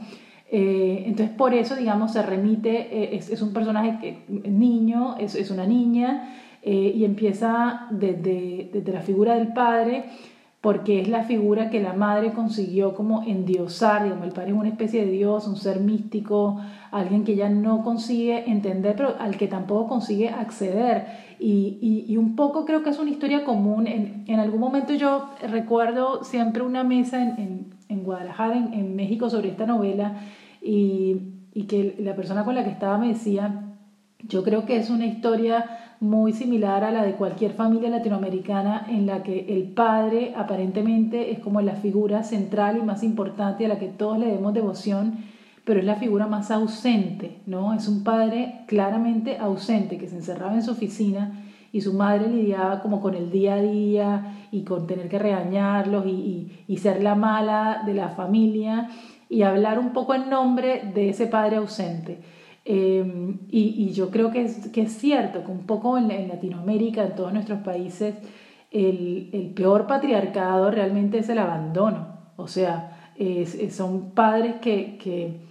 Eh, 0.51 1.05
entonces 1.07 1.35
por 1.35 1.55
eso, 1.55 1.75
digamos, 1.75 2.13
se 2.13 2.21
remite, 2.21 3.15
eh, 3.15 3.15
es, 3.15 3.41
un 3.41 3.51
personaje 3.51 3.97
que, 3.99 4.25
niño, 4.47 5.15
es, 5.17 5.33
es 5.33 5.49
una 5.49 5.65
niña, 5.65 6.35
y 6.63 7.05
empieza 7.05 7.87
desde, 7.89 8.69
desde 8.71 8.93
la 8.93 9.01
figura 9.01 9.33
del 9.33 9.47
padre, 9.47 10.03
porque 10.61 11.01
es 11.01 11.09
la 11.09 11.23
figura 11.23 11.71
que 11.71 11.81
la 11.81 11.93
madre 11.93 12.33
consiguió 12.33 12.93
como 12.93 13.23
endiosar, 13.23 14.03
digamos, 14.03 14.27
el 14.27 14.31
padre 14.31 14.51
es 14.51 14.55
una 14.55 14.69
especie 14.69 15.03
de 15.03 15.11
dios, 15.11 15.47
un 15.47 15.57
ser 15.57 15.79
místico, 15.79 16.61
alguien 16.91 17.23
que 17.23 17.35
ya 17.35 17.49
no 17.49 17.83
consigue 17.83 18.47
entender, 18.47 18.95
pero 18.95 19.15
al 19.19 19.37
que 19.37 19.47
tampoco 19.47 19.89
consigue 19.89 20.29
acceder. 20.29 21.07
Y, 21.39 22.05
y, 22.07 22.15
un 22.17 22.35
poco 22.35 22.65
creo 22.65 22.83
que 22.83 22.91
es 22.91 22.99
una 22.99 23.09
historia 23.09 23.43
común. 23.43 23.87
En, 23.87 24.39
algún 24.39 24.59
momento 24.59 24.93
yo 24.93 25.31
recuerdo 25.49 26.23
siempre 26.23 26.61
una 26.61 26.83
mesa 26.83 27.23
en, 27.23 27.29
en, 27.39 27.73
en 27.89 28.03
Guadalajara, 28.03 28.55
en, 28.55 28.95
México, 28.95 29.31
sobre 29.31 29.49
esta 29.49 29.65
novela, 29.65 30.17
y, 30.61 31.17
y 31.55 31.63
que 31.63 31.95
la 31.97 32.15
persona 32.15 32.45
con 32.45 32.53
la 32.53 32.63
que 32.63 32.69
estaba 32.69 32.99
me 32.99 33.07
decía, 33.07 33.73
yo 34.19 34.43
creo 34.43 34.67
que 34.67 34.77
es 34.77 34.91
una 34.91 35.07
historia 35.07 35.90
muy 36.01 36.33
similar 36.33 36.83
a 36.83 36.91
la 36.91 37.03
de 37.03 37.13
cualquier 37.13 37.53
familia 37.53 37.91
latinoamericana 37.91 38.87
en 38.89 39.05
la 39.05 39.21
que 39.21 39.45
el 39.55 39.65
padre 39.65 40.33
aparentemente 40.35 41.31
es 41.31 41.37
como 41.39 41.61
la 41.61 41.75
figura 41.75 42.23
central 42.23 42.77
y 42.77 42.81
más 42.81 43.03
importante 43.03 43.65
a 43.65 43.69
la 43.69 43.77
que 43.77 43.87
todos 43.87 44.17
le 44.17 44.25
demos 44.25 44.51
devoción, 44.55 45.19
pero 45.63 45.79
es 45.79 45.85
la 45.85 45.97
figura 45.97 46.25
más 46.25 46.49
ausente, 46.49 47.41
¿no? 47.45 47.75
Es 47.75 47.87
un 47.87 48.03
padre 48.03 48.63
claramente 48.65 49.37
ausente 49.37 49.99
que 49.99 50.07
se 50.07 50.15
encerraba 50.15 50.55
en 50.55 50.63
su 50.63 50.71
oficina 50.71 51.45
y 51.71 51.81
su 51.81 51.93
madre 51.93 52.27
lidiaba 52.27 52.81
como 52.81 52.99
con 52.99 53.13
el 53.13 53.29
día 53.29 53.53
a 53.53 53.61
día 53.61 54.47
y 54.51 54.63
con 54.63 54.87
tener 54.87 55.07
que 55.07 55.19
regañarlos 55.19 56.07
y, 56.07 56.63
y 56.67 56.77
ser 56.77 57.03
la 57.03 57.13
mala 57.13 57.83
de 57.85 57.93
la 57.93 58.09
familia 58.09 58.89
y 59.29 59.43
hablar 59.43 59.77
un 59.77 59.93
poco 59.93 60.15
en 60.15 60.31
nombre 60.31 60.81
de 60.95 61.09
ese 61.09 61.27
padre 61.27 61.57
ausente. 61.57 62.40
Em, 62.63 63.39
y, 63.49 63.91
yo 63.91 64.11
creo 64.11 64.31
que 64.31 64.43
es, 64.43 64.67
que 64.69 64.81
es 64.83 64.93
cierto 64.93 65.43
que 65.43 65.51
un 65.51 65.65
poco 65.65 65.97
en, 65.97 66.27
Latinoamérica, 66.27 67.03
en 67.03 67.15
todos 67.15 67.33
nuestros 67.33 67.59
países, 67.59 68.15
el, 68.71 69.29
el, 69.33 69.53
peor 69.53 69.87
patriarcado 69.87 70.71
realmente 70.71 71.19
es 71.19 71.29
el 71.29 71.39
abandono. 71.39 72.07
O 72.35 72.47
sea, 72.47 73.13
son 73.71 74.11
padres 74.11 74.55
que, 74.61 74.97
que, 74.97 75.41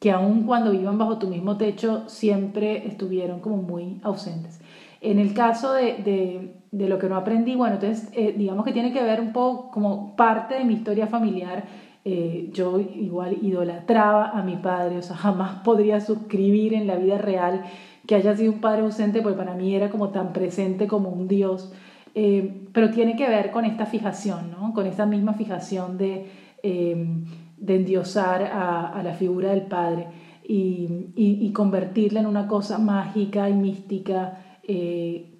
que 0.00 0.10
aun 0.10 0.44
cuando 0.44 0.72
vivan 0.72 0.98
bajo 0.98 1.18
tu 1.18 1.28
mismo 1.28 1.56
techo, 1.56 2.08
siempre 2.08 2.86
estuvieron 2.86 3.40
como 3.40 3.58
muy 3.58 4.00
ausentes. 4.02 4.60
En 5.00 5.18
el 5.18 5.34
caso 5.34 5.72
de, 5.72 5.94
de, 6.04 6.60
de 6.72 6.88
lo 6.88 6.98
que 6.98 7.08
no 7.08 7.16
aprendí, 7.16 7.54
bueno, 7.56 7.76
entonces 7.76 8.10
eh, 8.14 8.34
digamos 8.36 8.64
que 8.64 8.72
tiene 8.72 8.92
que 8.92 9.02
ver 9.02 9.20
un 9.20 9.32
poco 9.32 9.70
como 9.70 10.14
parte 10.16 10.54
de 10.54 10.64
mi 10.64 10.74
historia 10.74 11.06
familiar 11.06 11.64
eh, 12.12 12.50
yo 12.52 12.80
igual 12.80 13.38
idolatraba 13.40 14.30
a 14.30 14.42
mi 14.42 14.56
padre, 14.56 14.98
o 14.98 15.02
sea, 15.02 15.14
jamás 15.14 15.62
podría 15.62 16.00
suscribir 16.00 16.74
en 16.74 16.88
la 16.88 16.96
vida 16.96 17.18
real 17.18 17.62
que 18.04 18.16
haya 18.16 18.34
sido 18.36 18.52
un 18.52 18.60
padre 18.60 18.82
ausente, 18.82 19.22
porque 19.22 19.38
para 19.38 19.54
mí 19.54 19.76
era 19.76 19.90
como 19.90 20.08
tan 20.08 20.32
presente 20.32 20.88
como 20.88 21.10
un 21.10 21.28
Dios. 21.28 21.72
Eh, 22.16 22.66
pero 22.72 22.90
tiene 22.90 23.14
que 23.14 23.28
ver 23.28 23.52
con 23.52 23.64
esta 23.64 23.86
fijación, 23.86 24.50
¿no? 24.50 24.74
con 24.74 24.88
esta 24.88 25.06
misma 25.06 25.34
fijación 25.34 25.98
de, 25.98 26.26
eh, 26.64 27.24
de 27.56 27.76
endiosar 27.76 28.42
a, 28.42 29.00
la 29.04 29.12
figura 29.12 29.50
del 29.50 29.62
Padre 29.62 30.08
y, 30.42 31.52
convertirla 31.54 32.18
en 32.18 32.26
una 32.26 32.48
cosa 32.48 32.78
mágica 32.78 33.48
y 33.48 33.54
mística, 33.54 34.38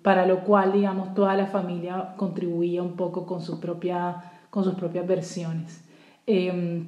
para 0.02 0.24
lo 0.24 0.44
cual, 0.44 0.72
digamos, 0.72 1.14
toda 1.14 1.35
la 1.35 1.46
familia 1.46 2.14
contribuía 2.16 2.80
un 2.80 2.94
poco 2.94 3.26
con, 3.26 3.40
su 3.40 3.59
propia, 3.59 4.22
con 4.50 4.62
sus 4.62 4.74
propias 4.74 5.04
versiones. 5.04 5.89
Em, 6.31 6.87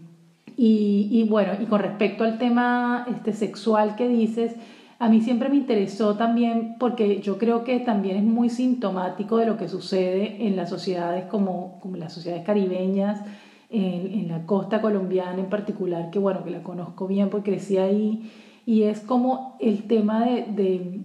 y, 0.57 1.27
bueno, 1.29 1.53
y 1.61 1.65
con 1.65 1.81
respecto 1.81 2.23
al 2.23 2.39
tema 2.39 3.07
este, 3.11 3.33
sexual 3.33 3.97
que 3.97 4.07
dices, 4.07 4.55
a 5.01 5.09
mí 5.09 5.21
siempre 5.21 5.49
me 5.49 5.57
interesó 5.57 6.17
también 6.17 6.77
porque 6.79 7.21
yo 7.21 7.39
creo 7.39 7.65
que 7.65 7.81
también 7.81 8.17
es 8.17 8.23
muy 8.23 8.49
sintomático 8.49 9.39
de 9.39 9.47
lo 9.47 9.57
que 9.57 9.67
sucede 9.69 10.47
en 10.47 10.55
las 10.55 10.71
sociedades 10.71 11.25
como, 11.25 11.81
como 11.81 11.97
las 11.97 12.13
sociedades 12.13 12.45
caribeñas, 12.45 13.21
en, 13.71 14.29
la 14.29 14.47
costa 14.47 14.81
colombiana 14.81 15.41
en 15.41 15.47
particular, 15.47 16.11
que 16.11 16.21
bueno, 16.21 16.45
que 16.45 16.51
la 16.51 16.63
conozco 16.63 17.09
bien 17.09 17.29
porque 17.31 17.53
crecí 17.53 17.79
ahí, 17.79 18.31
y 18.65 18.83
es 18.85 19.01
como 19.01 19.57
el 19.59 19.85
tema 19.85 20.25
de 20.25 21.01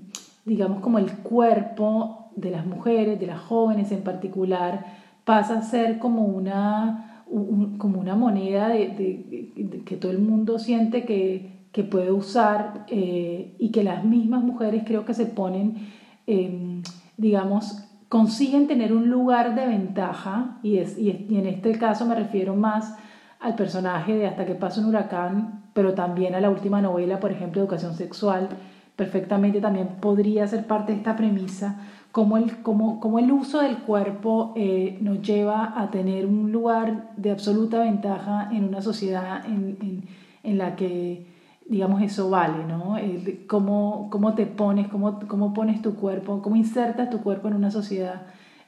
digamos, 0.47 0.79
como 0.81 0.97
el 0.97 1.11
cuerpo 1.11 2.29
de 2.35 2.51
las 2.51 2.65
mujeres, 2.65 3.19
de 3.19 3.27
las 3.27 3.39
jóvenes 3.39 3.91
en 3.91 4.01
particular, 4.01 4.85
pasa 5.25 5.59
a 5.59 5.61
ser 5.61 5.99
como 5.99 6.23
una 6.23 7.06
como 7.77 7.99
una 7.99 8.15
moneda 8.15 8.71
que 8.73 9.97
todo 9.99 10.11
el 10.11 10.19
mundo 10.19 10.59
siente 10.59 11.05
que, 11.05 11.57
que 11.71 11.83
puede 11.83 12.11
usar 12.11 12.85
eh, 12.87 13.55
y 13.59 13.71
que 13.71 13.83
las 13.83 14.03
mismas 14.03 14.43
mujeres 14.43 14.83
creo 14.85 15.05
que 15.05 15.13
se 15.13 15.25
ponen, 15.25 15.89
em, 16.25 16.81
digamos, 17.17 17.83
consiguen 18.09 18.67
tener 18.67 18.93
un 18.93 19.09
lugar 19.09 19.55
de 19.55 19.67
ventaja 19.67 20.57
y, 20.63 20.77
es, 20.77 20.97
y, 20.97 21.09
en 21.11 21.45
este 21.45 21.77
caso 21.77 22.05
me 22.05 22.15
refiero 22.15 22.55
más 22.55 22.95
al 23.39 23.55
personaje 23.55 24.15
de 24.15 24.25
Hasta 24.25 24.45
que 24.45 24.55
pasa 24.55 24.81
un 24.81 24.87
huracán, 24.87 25.65
pero 25.73 25.93
también 25.93 26.33
a 26.33 26.41
la 26.41 26.49
última 26.49 26.81
novela, 26.81 27.19
por 27.19 27.31
ejemplo, 27.31 27.61
Educación 27.61 27.93
Sexual, 27.93 28.49
perfectamente 28.95 29.61
también 29.61 29.97
podría 30.01 30.47
ser 30.47 30.65
parte 30.65 30.93
de 30.93 30.97
esta 30.97 31.15
premisa 31.15 31.79
cómo 32.11 32.37
el, 32.37 32.61
cómo, 32.61 33.19
el 33.19 33.31
uso 33.31 33.61
del 33.61 33.77
cuerpo 33.79 34.53
eh, 34.55 34.97
nos 35.01 35.21
lleva 35.21 35.79
a 35.79 35.91
tener 35.91 36.25
un 36.25 36.51
lugar 36.51 37.11
de 37.17 37.31
absoluta 37.31 37.79
ventaja 37.79 38.49
en 38.51 38.63
una 38.63 38.81
sociedad 38.81 39.45
en, 39.45 40.03
en, 40.43 40.57
la 40.57 40.75
que, 40.75 41.27
digamos, 41.67 42.01
eso 42.01 42.29
vale, 42.29 42.65
¿no? 42.65 42.95
cómo, 43.47 44.07
cómo, 44.09 44.33
te 44.33 44.45
pones, 44.45 44.87
cómo, 44.87 45.19
cómo, 45.27 45.53
pones 45.53 45.81
tu 45.81 45.95
cuerpo, 45.95 46.41
cómo 46.41 46.55
insertas 46.55 47.09
tu 47.09 47.19
cuerpo 47.21 47.49
en 47.49 47.55
una 47.55 47.71
sociedad 47.71 48.23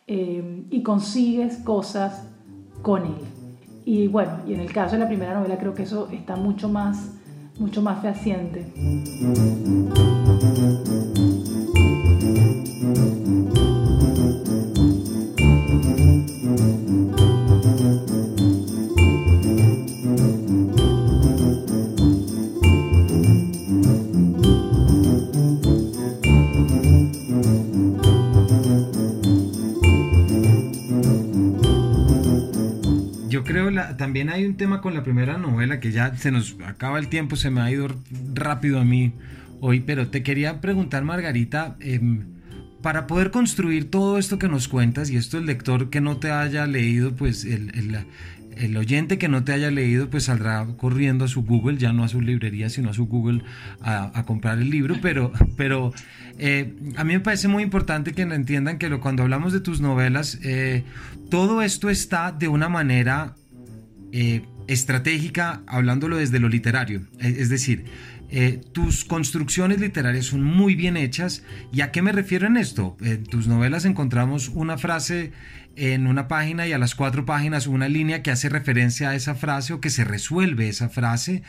eh, 0.08 0.66
y 0.70 0.84
consigues 0.84 1.58
cosas 1.58 2.28
con 2.82 3.06
él. 3.06 3.22
Y 3.86 4.08
bueno, 4.08 4.32
y 4.48 4.54
en 4.54 4.60
el 4.60 4.72
caso 4.72 4.96
de 4.96 5.00
la 5.00 5.08
primera 5.08 5.34
novela 5.34 5.58
creo 5.58 5.74
que 5.74 5.84
eso 5.84 6.10
está 6.12 6.36
mucho 6.36 6.70
más, 6.70 7.16
mucho 7.60 7.82
más 7.82 8.02
fehaciente. 8.02 8.72
También 34.00 34.30
hay 34.30 34.46
un 34.46 34.56
tema 34.56 34.80
con 34.80 34.94
la 34.94 35.04
primera 35.04 35.38
novela 35.38 35.82
que 35.82 35.92
ya 35.92 36.16
se 36.16 36.32
nos 36.32 36.56
acaba 36.66 37.00
el 37.00 37.10
tiempo, 37.10 37.36
se 37.36 37.50
me 37.50 37.60
ha 37.60 37.70
ido 37.70 37.90
rápido 38.34 38.80
a 38.80 38.86
mí 38.86 39.12
hoy, 39.60 39.82
pero 39.82 40.08
te 40.08 40.24
quería 40.24 40.62
preguntar, 40.62 41.04
Margarita, 41.04 41.76
em, 41.82 42.24
para 42.82 43.08
poder 43.08 43.30
construir 43.30 43.92
todo 43.92 44.18
esto 44.18 44.40
que 44.40 44.48
nos 44.48 44.70
cuentas, 44.70 45.10
y 45.10 45.18
esto 45.18 45.38
el 45.38 45.48
lector 45.48 45.90
que 45.90 46.00
no 46.00 46.16
te 46.16 46.32
haya 46.32 46.66
leído, 46.66 47.14
pues 47.14 47.44
el, 47.44 48.06
el, 48.56 48.78
oyente 48.78 49.18
que 49.18 49.28
no 49.28 49.44
te 49.44 49.52
haya 49.52 49.70
leído, 49.70 50.10
pues 50.10 50.24
saldrá 50.24 50.66
corriendo 50.78 51.26
a 51.26 51.28
su 51.28 51.44
Google, 51.44 51.78
ya 51.78 51.92
no 51.92 52.06
a 52.06 52.08
su 52.08 52.22
librería, 52.22 52.70
sino 52.70 52.92
a 52.92 52.94
su 52.94 53.06
Google 53.06 53.44
a, 53.82 54.24
comprar 54.26 54.60
el 54.60 54.70
libro, 54.70 54.96
pero, 55.02 55.34
pero 55.58 55.92
eh, 56.38 56.74
a 56.96 57.04
mí 57.04 57.12
me 57.12 57.20
parece 57.20 57.50
muy 57.50 57.64
importante 57.64 58.14
que 58.14 58.22
entiendan 58.22 58.78
que 58.78 58.88
lo, 58.88 59.02
cuando 59.02 59.24
hablamos 59.24 59.52
de 59.52 59.60
tus 59.60 59.82
novelas, 59.82 60.40
eh, 60.42 60.86
todo 61.30 61.62
esto 61.62 61.90
está 61.90 62.32
de 62.32 62.48
una 62.48 62.70
manera 62.70 63.36
eh, 64.12 64.44
estratégica 64.68 65.64
hablándolo 65.68 66.18
desde 66.18 66.40
lo 66.40 66.50
literario. 66.50 67.02
Es 67.20 67.50
decir, 67.50 67.86
eh, 68.32 68.62
tus 68.74 69.06
construcciones 69.06 69.80
literarias 69.80 70.28
son 70.28 70.44
muy 70.44 70.76
bien 70.76 70.98
hechas. 70.98 71.44
¿Y 71.74 71.82
a 71.82 71.92
qué 71.92 72.02
me 72.02 72.12
refiero 72.12 72.48
en 72.48 72.58
esto? 72.58 72.96
En 73.02 73.24
tus 73.24 73.48
novelas 73.48 73.86
encontramos 73.86 74.50
una 74.50 74.78
frase 74.78 75.32
en 75.76 76.08
una 76.08 76.28
página 76.28 76.68
y 76.68 76.74
a 76.74 76.78
las 76.78 76.94
cuatro 76.94 77.26
páginas 77.26 77.66
una 77.66 77.88
línea 77.88 78.22
que 78.22 78.32
hace 78.32 78.50
referencia 78.50 79.10
a 79.10 79.16
esa 79.16 79.34
frase 79.34 79.74
o 79.74 79.82
que 79.82 79.90
se 79.90 80.04
resuelve 80.04 80.68
esa 80.68 80.90
frase, 80.90 81.42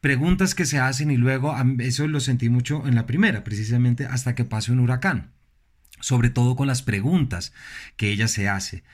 preguntas 0.00 0.54
que 0.54 0.64
se 0.64 0.78
hacen 0.78 1.10
y 1.10 1.16
luego 1.16 1.54
eso 1.80 2.08
lo 2.08 2.20
sentí 2.20 2.48
mucho 2.48 2.86
en 2.86 2.94
la 2.94 3.06
primera, 3.06 3.44
precisamente 3.44 4.06
hasta 4.06 4.34
que 4.34 4.44
pase 4.44 4.72
un 4.72 4.80
huracán, 4.80 5.32
sobre 6.00 6.30
todo 6.30 6.56
con 6.56 6.66
las 6.66 6.82
preguntas 6.82 7.52
que 7.96 8.10
ella 8.10 8.26
se 8.26 8.48
hace. 8.48 8.84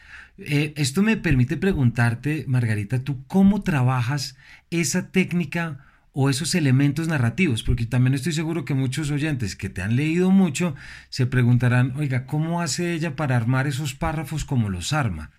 Eh, 0.41 0.73
esto 0.77 1.03
me 1.03 1.17
permite 1.17 1.57
preguntarte, 1.57 2.45
Margarita, 2.49 3.05
¿tú 3.05 3.25
cómo 3.27 3.63
trabajas 3.63 4.37
esa 4.71 5.11
técnica? 5.11 5.87
o 6.13 6.29
esos 6.29 6.55
elementos 6.55 7.09
narrativos, 7.09 7.63
porque 7.63 7.87
también 7.87 8.15
estoy 8.15 8.33
seguro 8.33 8.65
que 8.65 8.75
muchos 8.75 9.11
oyentes 9.11 9.55
que 9.55 9.69
te 9.69 9.83
han 9.83 9.95
leído 9.95 10.31
mucho 10.31 10.75
se 11.09 11.27
preguntarán, 11.27 11.93
oiga, 11.97 12.27
¿cómo 12.27 12.61
hace 12.61 12.95
ella 12.95 13.15
para 13.15 13.37
armar 13.37 13.67
esos 13.67 13.95
párrafos 13.95 14.45
como 14.45 14.71
los 14.71 14.93
arma? 14.93 15.31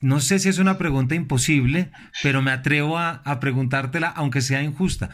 No 0.00 0.20
sé 0.20 0.38
si 0.38 0.48
es 0.48 0.58
una 0.58 0.78
pregunta 0.78 1.14
imposible, 1.14 1.90
pero 2.22 2.42
me 2.42 2.50
atrevo 2.50 2.98
a, 2.98 3.22
preguntártela, 3.40 4.08
aunque 4.08 4.40
sea 4.40 4.62
injusta. 4.62 5.10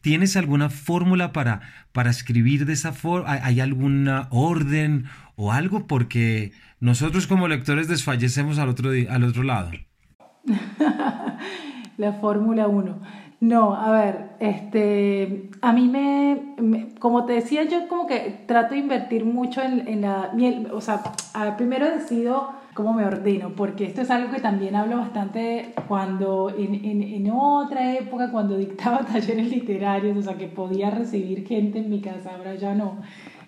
¿Tienes 0.00 0.36
alguna 0.36 0.70
fórmula 0.70 1.32
para, 1.32 1.60
para 1.92 2.10
escribir 2.10 2.66
de 2.66 2.72
esa 2.72 2.92
forma? 2.92 3.32
¿Hay 3.42 3.60
alguna 3.60 4.28
orden 4.30 5.06
o 5.36 5.52
algo? 5.52 5.86
Porque 5.86 6.52
nosotros 6.80 7.26
como 7.26 7.48
lectores 7.48 7.88
desfallecemos 7.88 8.58
al 8.58 8.70
otro, 8.70 8.90
al 9.08 9.24
otro 9.24 9.42
lado. 9.42 9.70
La 11.98 12.12
Fórmula 12.14 12.66
1. 12.68 13.26
No, 13.38 13.74
a 13.74 13.90
ver, 13.90 14.30
este, 14.40 15.50
a 15.60 15.72
mí 15.72 15.88
me, 15.88 16.94
como 16.98 17.26
te 17.26 17.34
decía, 17.34 17.64
yo 17.64 17.86
como 17.86 18.06
que 18.06 18.44
trato 18.46 18.74
de 18.74 18.80
invertir 18.80 19.26
mucho 19.26 19.62
en, 19.62 20.00
la, 20.00 20.32
o 20.72 20.80
sea, 20.80 21.02
primero 21.58 21.90
decido 21.90 22.52
cómo 22.72 22.94
me 22.94 23.04
ordeno, 23.04 23.50
porque 23.54 23.84
esto 23.84 24.00
es 24.00 24.10
algo 24.10 24.32
que 24.32 24.40
también 24.40 24.74
hablo 24.74 24.98
bastante 24.98 25.74
cuando 25.86 26.50
en, 26.56 26.74
en, 26.74 27.02
en, 27.02 27.30
otra 27.30 27.94
época, 27.94 28.30
cuando 28.30 28.56
dictaba 28.56 29.00
talleres 29.12 29.50
literarios, 29.50 30.16
o 30.16 30.22
sea, 30.22 30.38
que 30.38 30.48
podía 30.48 30.90
recibir 30.90 31.46
gente 31.46 31.78
en 31.78 31.90
mi 31.90 32.00
casa, 32.00 32.36
ahora 32.36 32.54
ya 32.54 32.74
no, 32.74 33.02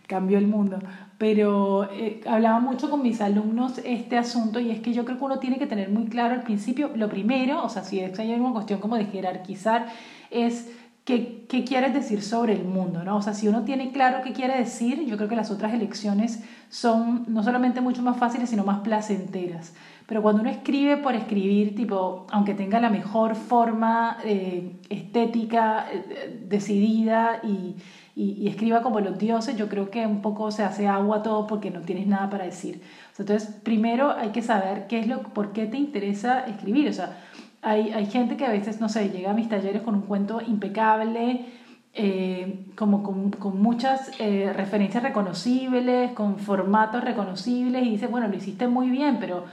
cambió 0.09 0.39
el 0.39 0.49
mundo, 0.49 0.79
pero 1.19 1.89
eh, 1.93 2.23
hablaba 2.27 2.59
mucho 2.59 2.91
con 2.91 3.03
mis 3.03 3.21
alumnos 3.21 3.79
este 3.85 4.17
asunto 4.17 4.59
y 4.59 4.71
es 4.71 4.81
que 4.81 4.93
yo 4.93 5.05
creo 5.05 5.19
que 5.19 5.25
uno 5.25 5.39
tiene 5.39 5.59
que 5.59 5.67
tener 5.67 5.91
muy 5.91 6.07
claro 6.07 6.35
al 6.35 6.43
principio, 6.43 6.91
lo 6.97 7.09
primero, 7.09 7.63
o 7.63 7.69
sea, 7.69 7.85
si 7.85 8.01
hay 8.01 8.33
una 8.33 8.53
cuestión 8.53 8.81
como 8.81 8.97
de 8.97 9.05
jerarquizar, 9.05 9.87
es 10.31 10.71
qué, 11.05 11.45
qué 11.47 11.63
quieres 11.65 11.93
decir 11.93 12.23
sobre 12.23 12.55
el 12.55 12.65
mundo, 12.65 13.05
¿no? 13.05 13.19
O 13.19 13.23
sea, 13.23 13.35
si 13.35 13.49
uno 13.49 13.65
tiene 13.65 13.93
claro 13.93 14.23
qué 14.25 14.33
quiere 14.33 14.57
decir, 14.57 15.05
yo 15.07 15.17
creo 15.19 15.29
que 15.29 15.37
las 15.37 15.51
otras 15.51 15.75
elecciones 15.75 16.43
son 16.71 17.25
no 17.29 17.43
solamente 17.43 17.83
mucho 17.83 18.03
más 18.03 18.17
fáciles, 18.17 18.49
sino 18.49 18.65
más 18.65 18.81
placenteras. 18.81 19.75
Pero 20.07 20.23
cuando 20.23 20.41
uno 20.41 20.51
escribe 20.51 20.97
por 20.97 21.15
escribir, 21.15 21.75
tipo, 21.75 22.27
aunque 22.31 22.55
tenga 22.55 22.81
la 22.81 22.89
mejor 22.89 23.35
forma 23.35 24.17
eh, 24.25 24.81
estética 24.89 25.87
eh, 25.93 26.45
decidida 26.49 27.41
y 27.45 27.77
y, 28.19 28.49
escriba 28.49 28.83
como 28.83 28.99
los 28.99 29.17
dioses, 29.17 29.57
yo 29.57 29.69
creo 29.69 29.91
que 29.91 30.05
un 30.05 30.23
poco 30.23 30.51
se 30.51 30.65
hace 30.65 30.89
agua 30.89 31.23
todo 31.23 31.47
porque 31.47 31.71
no 31.71 31.83
tienes 31.83 32.09
nada 32.09 32.29
para 32.29 32.45
decir. 32.45 32.83
entonces, 33.17 33.49
primero 33.63 34.11
hay 34.11 34.31
que 34.31 34.43
saber 34.43 34.89
qué 34.89 34.99
es 34.99 35.07
lo, 35.07 35.23
por 35.23 35.53
qué 35.53 35.67
te 35.67 35.77
interesa 35.77 36.41
escribir. 36.47 36.89
O 36.89 36.93
sea, 36.93 37.17
hay, 37.63 37.91
hay 37.93 38.07
gente 38.07 38.37
que 38.37 38.45
a 38.45 38.51
veces, 38.51 38.81
no 38.81 38.89
sé, 38.89 39.11
llega 39.11 39.31
a 39.31 39.35
mis 39.35 39.49
talleres 39.49 39.83
con 39.83 39.95
un 39.95 40.03
cuento 40.03 40.41
impecable, 40.41 41.47
eh, 41.95 42.67
como 42.77 43.05
con, 43.05 43.31
con 43.31 43.63
muchas 43.63 44.11
eh, 44.19 44.53
referencias 44.53 45.05
reconocibles, 45.05 46.11
con 46.13 46.39
formatos 46.41 47.05
reconocibles, 47.05 47.87
y 47.87 47.91
dice, 47.91 48.09
bueno, 48.09 48.27
lo 48.27 48.37
hiciste 48.37 48.67
muy 48.67 48.91
bien, 48.91 49.19
pero, 49.21 49.45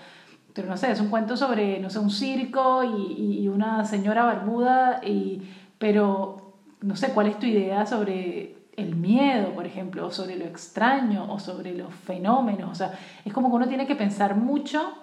pero 0.54 0.68
no 0.68 0.76
sé, 0.76 0.92
es 0.92 1.00
un 1.00 1.10
cuento 1.10 1.38
sobre, 1.38 1.80
no 1.80 1.92
sé, 1.92 2.00
un 2.00 2.10
circo 2.10 2.84
y, 2.84 3.42
y 3.44 3.48
una 3.48 3.86
señora 3.86 4.26
barbuda, 4.26 5.02
y, 5.06 5.44
pero 5.78 6.54
no 6.82 6.96
sé, 6.96 7.10
¿cuál 7.10 7.28
es 7.28 7.40
tu 7.40 7.46
idea 7.46 7.86
sobre 7.86 8.55
el 8.78 8.96
miedo, 8.96 9.54
por 9.54 9.66
ejemplo, 9.66 10.06
o 10.08 10.12
sobre 10.12 10.36
lo 10.36 10.46
extraño, 10.46 11.32
o 11.32 11.40
sobre 11.40 11.76
los 11.76 11.94
fenómenos? 11.94 12.72
O 12.72 12.76
sea, 12.76 12.98
es 13.24 13.34
como 13.34 13.50
que 13.50 13.56
uno 13.56 13.68
tiene 13.68 13.88
que 13.88 13.96
pensar 13.96 14.36
mucho 14.36 14.94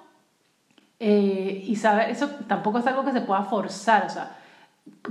eh, 1.00 1.64
y 1.66 1.76
saber, 1.76 2.10
eso 2.10 2.28
tampoco 2.46 2.78
es 2.78 2.86
algo 2.86 3.04
que 3.04 3.12
se 3.12 3.22
pueda 3.22 3.42
forzar, 3.42 4.06
o 4.06 4.08
sea, 4.08 4.36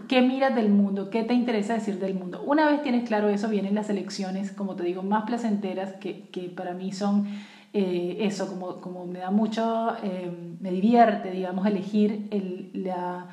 ¿qué 0.08 0.22
miras 0.22 0.56
del 0.56 0.70
mundo? 0.70 1.10
¿Qué 1.10 1.24
te 1.24 1.34
interesa 1.34 1.74
decir 1.74 2.00
del 2.00 2.14
mundo? 2.14 2.42
Una 2.46 2.70
vez 2.70 2.82
tienes 2.82 3.08
claro 3.08 3.30
eso, 3.30 3.50
vienen 3.50 3.76
las 3.76 3.90
elecciones, 3.90 4.52
como 4.52 4.76
te 4.76 4.84
digo, 4.84 5.04
más 5.04 5.24
placenteras, 5.24 5.94
que, 5.94 6.30
que 6.30 6.50
para 6.50 6.74
mí 6.74 6.92
son 6.92 7.28
eh, 7.74 8.18
eso, 8.22 8.48
como, 8.48 8.82
como 8.82 9.06
me 9.06 9.20
da 9.20 9.32
mucho, 9.32 9.96
eh, 10.04 10.32
me 10.60 10.72
divierte, 10.72 11.32
digamos, 11.32 11.66
elegir 11.66 12.28
el, 12.32 12.72
la 12.74 13.28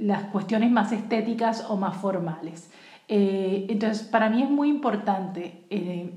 las 0.00 0.24
cuestiones 0.24 0.70
más 0.70 0.92
estéticas 0.92 1.66
o 1.68 1.76
más 1.76 1.96
formales. 1.96 2.70
Eh, 3.12 3.66
entonces, 3.68 4.06
para 4.06 4.30
mí 4.30 4.40
es 4.40 4.48
muy 4.48 4.68
importante, 4.68 5.64
eh, 5.68 6.16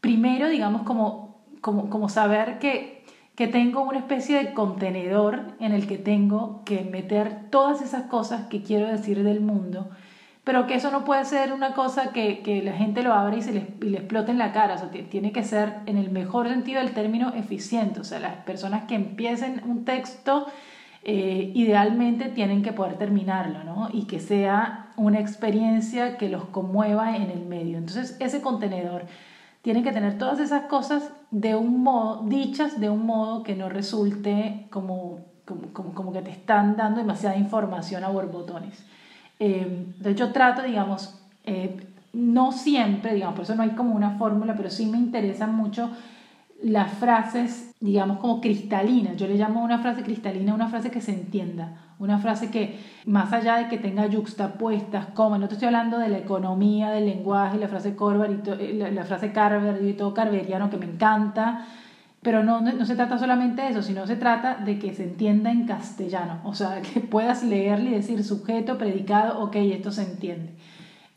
primero, 0.00 0.48
digamos, 0.48 0.82
como, 0.82 1.44
como, 1.60 2.08
saber 2.08 2.58
que, 2.58 3.04
que 3.36 3.46
tengo 3.46 3.82
una 3.82 3.98
especie 3.98 4.36
de 4.36 4.52
contenedor 4.52 5.54
en 5.60 5.70
el 5.70 5.86
que 5.86 5.96
tengo 5.96 6.64
que 6.64 6.82
meter 6.82 7.50
todas 7.50 7.82
esas 7.82 8.06
cosas 8.06 8.48
que 8.48 8.64
quiero 8.64 8.88
decir 8.88 9.22
del 9.22 9.42
mundo, 9.42 9.90
pero 10.42 10.66
que 10.66 10.74
eso 10.74 10.90
no 10.90 11.04
puede 11.04 11.24
ser 11.24 11.52
una 11.52 11.72
cosa 11.72 12.12
que, 12.12 12.40
que 12.40 12.62
la 12.62 12.72
gente 12.72 13.04
lo 13.04 13.14
abra 13.14 13.36
y 13.36 13.42
se 13.42 13.52
le 13.52 13.96
explote 13.96 14.32
en 14.32 14.38
la 14.38 14.50
cara, 14.50 14.74
o 14.74 14.78
sea, 14.78 14.90
tiene 14.90 15.30
que 15.30 15.44
ser 15.44 15.74
en 15.86 15.98
el 15.98 16.10
mejor 16.10 16.48
sentido 16.48 16.80
del 16.80 16.94
término 16.94 17.32
eficiente, 17.32 18.00
o 18.00 18.04
sea, 18.04 18.18
las 18.18 18.38
personas 18.38 18.86
que 18.86 18.96
empiecen 18.96 19.62
un 19.64 19.84
texto 19.84 20.48
eh, 21.02 21.52
idealmente 21.54 22.28
tienen 22.28 22.62
que 22.62 22.72
poder 22.72 22.98
terminarlo, 22.98 23.64
¿no? 23.64 23.88
Y 23.90 24.04
que 24.04 24.20
sea 24.20 24.89
una 25.00 25.18
experiencia 25.18 26.18
que 26.18 26.28
los 26.28 26.44
conmueva 26.46 27.16
en 27.16 27.30
el 27.30 27.46
medio. 27.46 27.78
Entonces, 27.78 28.16
ese 28.20 28.42
contenedor 28.42 29.04
tiene 29.62 29.82
que 29.82 29.92
tener 29.92 30.18
todas 30.18 30.40
esas 30.40 30.64
cosas 30.64 31.10
de 31.30 31.54
un 31.54 31.82
modo, 31.82 32.22
dichas 32.28 32.80
de 32.80 32.90
un 32.90 33.06
modo 33.06 33.42
que 33.42 33.56
no 33.56 33.68
resulte 33.68 34.66
como, 34.70 35.20
como, 35.46 35.94
como, 35.94 36.12
que 36.12 36.20
te 36.20 36.30
están 36.30 36.76
dando 36.76 37.00
demasiada 37.00 37.36
información 37.36 38.04
a 38.04 38.08
borbotones. 38.08 38.84
Eh, 39.38 39.86
entonces, 39.96 40.16
yo 40.16 40.32
trato, 40.32 40.62
digamos, 40.62 41.18
eh, 41.44 41.76
no 42.12 42.52
siempre, 42.52 43.14
digamos, 43.14 43.36
por 43.36 43.44
eso 43.44 43.54
no 43.54 43.62
hay 43.62 43.70
como 43.70 43.94
una 43.94 44.18
fórmula, 44.18 44.54
pero 44.54 44.68
sí 44.68 44.84
me 44.84 44.98
interesa 44.98 45.46
mucho 45.46 45.90
las 46.62 46.92
frases, 46.94 47.74
digamos, 47.80 48.18
como 48.18 48.40
cristalinas. 48.40 49.16
Yo 49.16 49.26
le 49.26 49.36
llamo 49.36 49.64
una 49.64 49.78
frase 49.78 50.02
cristalina 50.02 50.54
una 50.54 50.68
frase 50.68 50.90
que 50.90 51.00
se 51.00 51.12
entienda, 51.12 51.94
una 51.98 52.18
frase 52.18 52.50
que, 52.50 52.78
más 53.06 53.32
allá 53.32 53.56
de 53.56 53.68
que 53.68 53.78
tenga 53.78 54.06
yuxtapuestas, 54.06 55.06
como, 55.14 55.38
no 55.38 55.48
te 55.48 55.54
estoy 55.54 55.66
hablando 55.66 55.98
de 55.98 56.08
la 56.08 56.18
economía, 56.18 56.90
del 56.90 57.06
lenguaje, 57.06 57.58
la 57.58 57.68
frase 57.68 57.94
Corber 57.94 58.30
y 58.30 58.50
eh, 58.50 58.92
la, 58.92 59.04
frase 59.04 59.32
Carver 59.32 59.82
y 59.82 59.94
todo 59.94 60.14
carveriano 60.14 60.70
que 60.70 60.76
me 60.76 60.86
encanta, 60.86 61.66
pero 62.22 62.42
no, 62.42 62.60
no, 62.60 62.84
se 62.84 62.96
trata 62.96 63.18
solamente 63.18 63.62
de 63.62 63.68
eso, 63.68 63.82
sino 63.82 64.06
se 64.06 64.16
trata 64.16 64.56
de 64.56 64.78
que 64.78 64.94
se 64.94 65.04
entienda 65.04 65.50
en 65.50 65.66
castellano, 65.66 66.40
o 66.44 66.54
sea, 66.54 66.82
que 66.82 67.00
puedas 67.00 67.42
leerle 67.42 67.90
y 67.90 67.94
decir 67.94 68.22
sujeto, 68.24 68.76
predicado, 68.76 69.40
ok, 69.40 69.56
esto 69.56 69.90
se 69.90 70.02
entiende. 70.02 70.52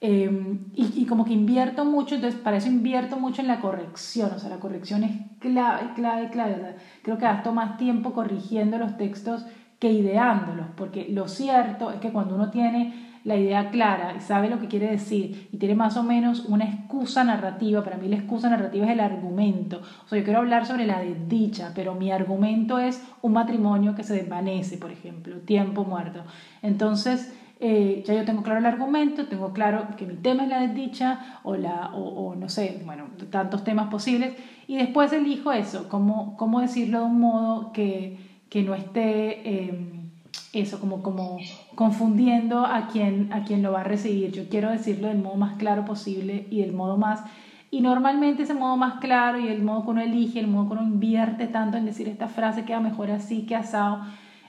Em, 0.06 0.66
y, 0.76 1.06
como 1.06 1.24
que 1.24 1.32
invierto 1.32 1.86
mucho, 1.86 2.16
entonces 2.16 2.38
para 2.38 2.58
eso 2.58 2.68
invierto 2.68 3.18
mucho 3.18 3.40
en 3.42 3.48
la 3.48 3.62
corrección, 3.62 4.32
o 4.36 4.38
sea, 4.38 4.50
la 4.50 4.60
corrección 4.60 5.06
es 5.06 5.12
clave, 5.40 5.94
clave, 5.96 6.30
clave. 6.30 6.76
Creo 7.04 7.18
que 7.18 7.24
gasto 7.24 7.54
más 7.54 7.78
tiempo 7.78 8.12
corrigiendo 8.12 8.78
los 8.78 8.98
textos 8.98 9.46
que 9.80 9.94
ideándolos, 9.94 10.66
porque 10.76 11.08
lo 11.08 11.30
cierto 11.30 11.90
es 11.90 12.02
que 12.02 12.12
cuando 12.12 12.36
uno 12.36 12.52
tiene 12.52 13.14
la 13.24 13.38
idea 13.38 13.70
clara 13.72 14.14
y 14.18 14.20
sabe 14.20 14.50
lo 14.50 14.60
que 14.60 14.68
quiere 14.68 14.92
decir 14.92 15.48
y 15.54 15.58
tiene 15.58 15.76
más 15.76 15.96
o 15.96 16.04
menos 16.04 16.44
una 16.50 16.66
excusa 16.66 17.24
narrativa, 17.24 17.82
para 17.82 17.96
mí 17.96 18.10
la 18.10 18.18
excusa 18.18 18.50
narrativa 18.50 18.86
es 18.86 18.92
el 18.92 19.00
argumento, 19.00 19.84
o 20.06 20.10
sea, 20.10 20.20
yo 20.20 20.26
quiero 20.26 20.40
hablar 20.40 20.66
sobre 20.66 20.86
la 20.86 21.00
desdicha, 21.00 21.72
pero 21.74 21.96
mi 21.96 22.12
argumento 22.12 22.78
es 22.78 23.02
un 23.22 23.32
matrimonio 23.32 23.96
que 23.96 24.04
se 24.04 24.16
desvanece, 24.16 24.78
por 24.78 24.92
ejemplo, 24.92 25.38
tiempo 25.38 25.86
muerto. 25.86 26.26
Entonces, 26.62 27.32
eh, 27.66 28.04
ya 28.06 28.14
yo 28.14 28.26
tengo 28.26 28.44
claro 28.44 28.60
el 28.60 28.66
argumento, 28.66 29.26
tengo 29.28 29.54
claro 29.54 29.88
que 29.96 30.06
mi 30.06 30.16
tema 30.16 30.44
es 30.44 30.50
la 30.50 30.60
desdicha 30.60 31.40
o, 31.44 31.56
la, 31.56 31.92
o, 31.94 32.36
no 32.36 32.50
sé, 32.50 32.82
bueno, 32.84 33.06
tantos 33.30 33.64
temas 33.64 33.88
posibles, 33.88 34.34
y 34.68 34.76
después 34.76 35.14
elijo 35.14 35.54
eso, 35.54 35.88
cómo, 35.88 36.36
cómo 36.36 36.60
decirlo 36.60 37.00
de 37.00 37.06
un 37.06 37.22
modo 37.22 37.72
que, 37.72 38.18
que 38.50 38.64
no 38.64 38.76
esté 38.76 39.70
em, 39.70 40.10
eso, 40.52 40.82
como, 40.82 41.02
como 41.02 41.38
confundiendo 41.74 42.66
a 42.66 42.88
quien, 42.88 43.32
a 43.32 43.46
quien 43.46 43.64
lo 43.64 43.72
va 43.72 43.80
a 43.80 43.86
recibir. 43.86 44.34
Yo 44.34 44.50
quiero 44.50 44.70
decirlo 44.70 45.08
del 45.08 45.20
modo 45.20 45.36
más 45.36 45.56
claro 45.56 45.86
posible 45.86 46.48
y 46.52 46.60
del 46.60 46.74
modo 46.74 46.98
más... 46.98 47.24
Y 47.72 47.80
normalmente 47.80 48.44
ese 48.44 48.54
modo 48.54 48.76
más 48.76 49.00
claro 49.00 49.40
y 49.40 49.48
el 49.48 49.64
modo 49.64 49.86
que 49.86 49.92
uno 49.92 50.02
elige, 50.02 50.42
el 50.42 50.48
modo 50.48 50.68
que 50.68 50.74
uno 50.74 50.84
invierte 50.84 51.48
tanto 51.48 51.78
en 51.78 51.86
decir 51.86 52.10
esta 52.10 52.28
frase 52.28 52.66
queda 52.66 52.82
mejor 52.82 53.10
así 53.10 53.46
que 53.46 53.56
asado, 53.56 54.02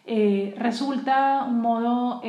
eh, 0.07 0.55
resulta 0.59 1.45
un 1.49 1.61
modo, 1.61 2.21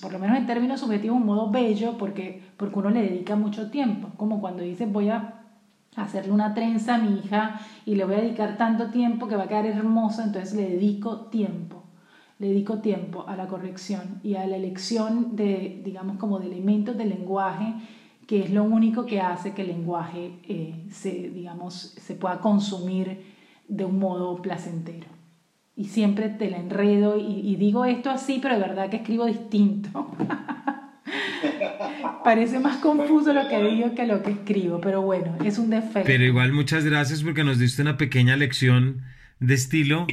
por 0.00 0.12
lo 0.12 0.18
menos 0.18 0.38
en 0.38 0.46
términos 0.46 0.80
subjetivos, 0.80 1.18
un 1.18 1.26
modo 1.26 1.50
bello 1.50 1.98
porque, 1.98 2.42
porque 2.56 2.78
uno 2.78 2.90
le 2.90 3.02
dedica 3.02 3.36
mucho 3.36 3.70
tiempo, 3.70 4.08
como 4.16 4.40
cuando 4.40 4.62
dices 4.62 4.90
voy 4.90 5.10
a 5.10 5.40
hacerle 5.96 6.32
una 6.32 6.54
trenza 6.54 6.94
a 6.94 6.98
mi 6.98 7.18
hija 7.18 7.60
y 7.84 7.96
le 7.96 8.04
voy 8.04 8.14
a 8.14 8.20
dedicar 8.20 8.56
tanto 8.56 8.90
tiempo 8.90 9.28
que 9.28 9.36
va 9.36 9.44
a 9.44 9.48
quedar 9.48 9.66
hermosa, 9.66 10.24
entonces 10.24 10.54
le 10.54 10.68
dedico 10.70 11.26
tiempo, 11.26 11.82
le 12.38 12.48
dedico 12.48 12.78
tiempo 12.78 13.24
a 13.26 13.36
la 13.36 13.48
corrección 13.48 14.20
y 14.22 14.34
a 14.34 14.46
la 14.46 14.56
elección 14.56 15.36
de, 15.36 15.82
digamos, 15.84 16.16
como 16.16 16.38
de 16.38 16.46
elementos 16.46 16.96
del 16.96 17.10
lenguaje, 17.10 17.74
que 18.26 18.44
es 18.44 18.50
lo 18.50 18.62
único 18.62 19.06
que 19.06 19.20
hace 19.20 19.52
que 19.52 19.62
el 19.62 19.68
lenguaje 19.68 20.38
eh, 20.44 20.86
se, 20.90 21.10
digamos, 21.30 21.74
se 21.74 22.14
pueda 22.14 22.40
consumir 22.40 23.24
de 23.68 23.84
un 23.84 23.98
modo 23.98 24.40
placentero. 24.40 25.19
Y 25.76 25.86
siempre 25.86 26.28
te 26.28 26.50
la 26.50 26.58
enredo 26.58 27.18
y, 27.18 27.40
y 27.40 27.56
digo 27.56 27.84
esto 27.84 28.10
así, 28.10 28.38
pero 28.42 28.54
de 28.54 28.60
verdad 28.60 28.90
que 28.90 28.96
escribo 28.96 29.26
distinto. 29.26 30.14
Parece 32.24 32.60
más 32.60 32.76
confuso 32.78 33.32
lo 33.32 33.48
que 33.48 33.62
digo 33.62 33.94
que 33.94 34.06
lo 34.06 34.22
que 34.22 34.30
escribo, 34.30 34.80
pero 34.80 35.02
bueno, 35.02 35.36
es 35.44 35.58
un 35.58 35.70
defecto. 35.70 36.02
Pero 36.04 36.24
igual 36.24 36.52
muchas 36.52 36.84
gracias 36.84 37.22
porque 37.22 37.44
nos 37.44 37.58
diste 37.58 37.82
una 37.82 37.96
pequeña 37.96 38.36
lección 38.36 39.02
de 39.38 39.54
estilo 39.54 40.06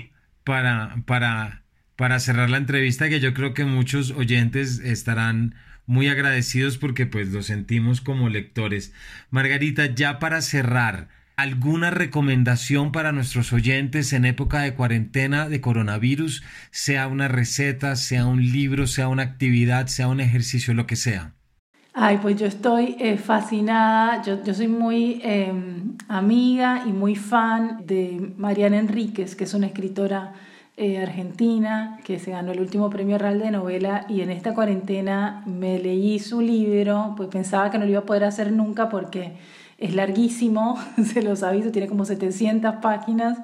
para, 0.43 0.95
para, 1.05 1.63
para 1.95 2.19
cerrar 2.19 2.49
la 2.49 2.57
entrevista 2.57 3.09
que 3.09 3.19
yo 3.19 3.33
creo 3.33 3.53
que 3.53 3.65
muchos 3.65 4.11
oyentes 4.11 4.79
estarán 4.79 5.55
muy 5.85 6.07
agradecidos 6.07 6.77
porque 6.77 7.05
pues 7.05 7.31
lo 7.31 7.43
sentimos 7.43 8.01
como 8.01 8.29
lectores. 8.29 8.93
Margarita, 9.29 9.93
ya 9.93 10.19
para 10.19 10.41
cerrar, 10.41 11.09
¿alguna 11.37 11.91
recomendación 11.91 12.91
para 12.91 13.11
nuestros 13.11 13.53
oyentes 13.53 14.11
en 14.11 14.25
época 14.25 14.61
de 14.61 14.73
cuarentena 14.73 15.47
de 15.47 15.61
coronavirus? 15.61 16.43
Sea 16.71 17.07
una 17.07 17.27
receta, 17.27 17.95
sea 17.95 18.25
un 18.25 18.41
libro, 18.41 18.87
sea 18.87 19.07
una 19.07 19.21
actividad, 19.21 19.85
sea 19.85 20.07
un 20.07 20.19
ejercicio, 20.19 20.73
lo 20.73 20.87
que 20.87 20.95
sea. 20.95 21.35
Ay, 21.93 22.19
pues 22.21 22.39
yo 22.39 22.47
estoy 22.47 22.95
eh, 22.99 23.17
fascinada, 23.17 24.21
yo, 24.23 24.43
yo, 24.43 24.53
soy 24.53 24.67
muy 24.67 25.19
em, 25.23 25.95
amiga 26.07 26.83
y 26.85 26.91
muy 26.91 27.15
fan 27.15 27.85
de 27.85 28.33
Mariana 28.37 28.77
Enríquez, 28.77 29.35
que 29.35 29.45
es 29.45 29.53
una 29.53 29.67
escritora 29.67 30.33
eh, 30.75 30.99
argentina 30.99 31.99
que 32.03 32.19
se 32.19 32.31
ganó 32.31 32.51
el 32.51 32.59
último 32.59 32.89
premio 32.91 33.17
real 33.17 33.39
de 33.39 33.49
novela 33.49 34.05
y 34.09 34.21
en 34.21 34.29
esta 34.29 34.53
cuarentena 34.53 35.41
me 35.47 35.79
leí 35.79 36.19
su 36.19 36.39
libro, 36.39 37.15
pues 37.17 37.29
pensaba 37.29 37.71
que 37.71 37.79
no 37.79 37.85
lo 37.85 37.91
iba 37.91 38.01
a 38.01 38.05
poder 38.05 38.25
hacer 38.25 38.51
nunca 38.51 38.89
porque 38.89 39.37
es 39.77 39.95
larguísimo, 39.95 40.77
se 41.03 41.21
los 41.21 41.43
aviso, 41.43 41.71
tiene 41.71 41.87
como 41.87 42.05
700 42.05 42.75
páginas, 42.75 43.39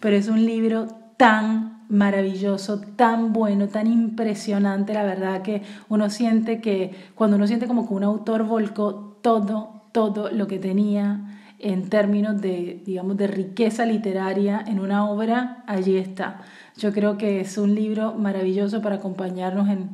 pero 0.00 0.16
es 0.16 0.28
un 0.28 0.44
libro 0.44 0.86
tan 1.16 1.84
maravilloso, 1.88 2.80
tan 2.80 3.32
bueno, 3.32 3.68
tan 3.68 3.86
impresionante, 3.86 4.92
la 4.92 5.04
verdad 5.04 5.42
que 5.42 5.62
uno 5.88 6.10
siente 6.10 6.60
que 6.60 6.94
cuando 7.14 7.36
uno 7.36 7.46
siente 7.46 7.66
como 7.66 7.86
que 7.86 7.94
un 7.94 8.04
autor 8.04 8.44
volcó 8.44 9.18
todo, 9.22 9.82
todo 9.92 10.30
lo 10.30 10.46
que 10.46 10.58
tenía 10.58 11.36
en 11.58 11.88
términos 11.88 12.40
de, 12.40 12.82
digamos, 12.84 13.16
de 13.16 13.28
riqueza 13.28 13.86
literaria 13.86 14.62
en 14.66 14.80
una 14.80 15.08
obra, 15.08 15.64
allí 15.66 15.96
está. 15.96 16.40
Yo 16.76 16.92
creo 16.92 17.16
que 17.16 17.40
es 17.40 17.56
un 17.56 17.74
libro 17.74 18.14
maravilloso 18.14 18.82
para 18.82 18.96
acompañarnos 18.96 19.68
en, 19.68 19.90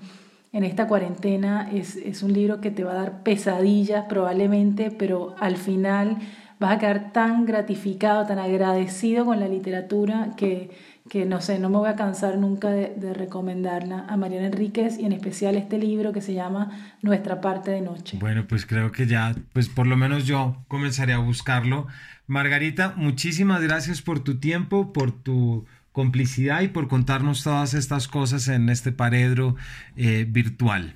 en 0.53 0.65
esta 0.65 0.87
cuarentena. 0.87 1.71
Es, 1.73 1.97
es 1.97 2.23
un 2.23 2.33
libro 2.33 2.61
que 2.61 2.71
te 2.71 2.85
va 2.85 2.93
a 2.93 2.97
dar 2.97 3.23
pesadillas 3.23 4.07
probablemente, 4.09 4.91
pero 4.91 5.35
al 5.41 5.57
final 5.57 6.19
vas 6.59 6.73
a 6.73 6.79
quedar 6.79 7.13
tan 7.13 7.47
gratificado, 7.47 8.27
tan 8.27 8.39
agradecido 8.39 9.25
con 9.25 9.41
la 9.41 9.49
literatura 9.49 10.31
que 10.37 10.71
que 11.11 11.25
no 11.27 11.41
sé, 11.41 11.59
no 11.59 11.69
me 11.69 11.79
voy 11.79 11.89
a 11.89 11.97
cansar 11.97 12.39
nunca 12.39 12.71
de, 12.71 13.13
recomendarla 13.15 14.07
a 14.09 14.17
Mariana 14.17 14.47
Enríquez 14.47 14.99
y 14.99 15.05
en 15.05 15.13
especial 15.13 15.57
este 15.57 15.79
libro 15.79 16.13
que 16.13 16.21
se 16.21 16.35
llama 16.35 16.71
Nuestra 17.03 17.41
parte 17.41 17.71
de 17.71 17.81
noche. 17.81 18.19
Bueno, 18.21 18.47
pues 18.49 18.67
creo 18.67 18.93
que 18.93 19.07
ya, 19.07 19.35
pues 19.53 19.69
por 19.69 19.87
lo 19.87 19.97
menos 19.97 20.27
yo 20.27 20.65
comenzaré 20.69 21.13
a 21.13 21.19
buscarlo. 21.19 21.87
Margarita, 22.27 22.95
muchísimas 22.97 23.63
gracias 23.63 24.01
por 24.01 24.21
tu 24.21 24.39
tiempo, 24.39 24.93
por 24.93 25.13
tu 25.13 25.67
complicidad 25.93 26.63
y 26.63 26.69
por 26.69 26.89
contarnos 26.89 27.45
todas 27.45 27.75
estas 27.75 28.09
cosas 28.09 28.49
en 28.49 28.69
este 28.69 28.93
paredro 28.93 29.57
eh, 29.97 30.27
virtual. 30.29 30.95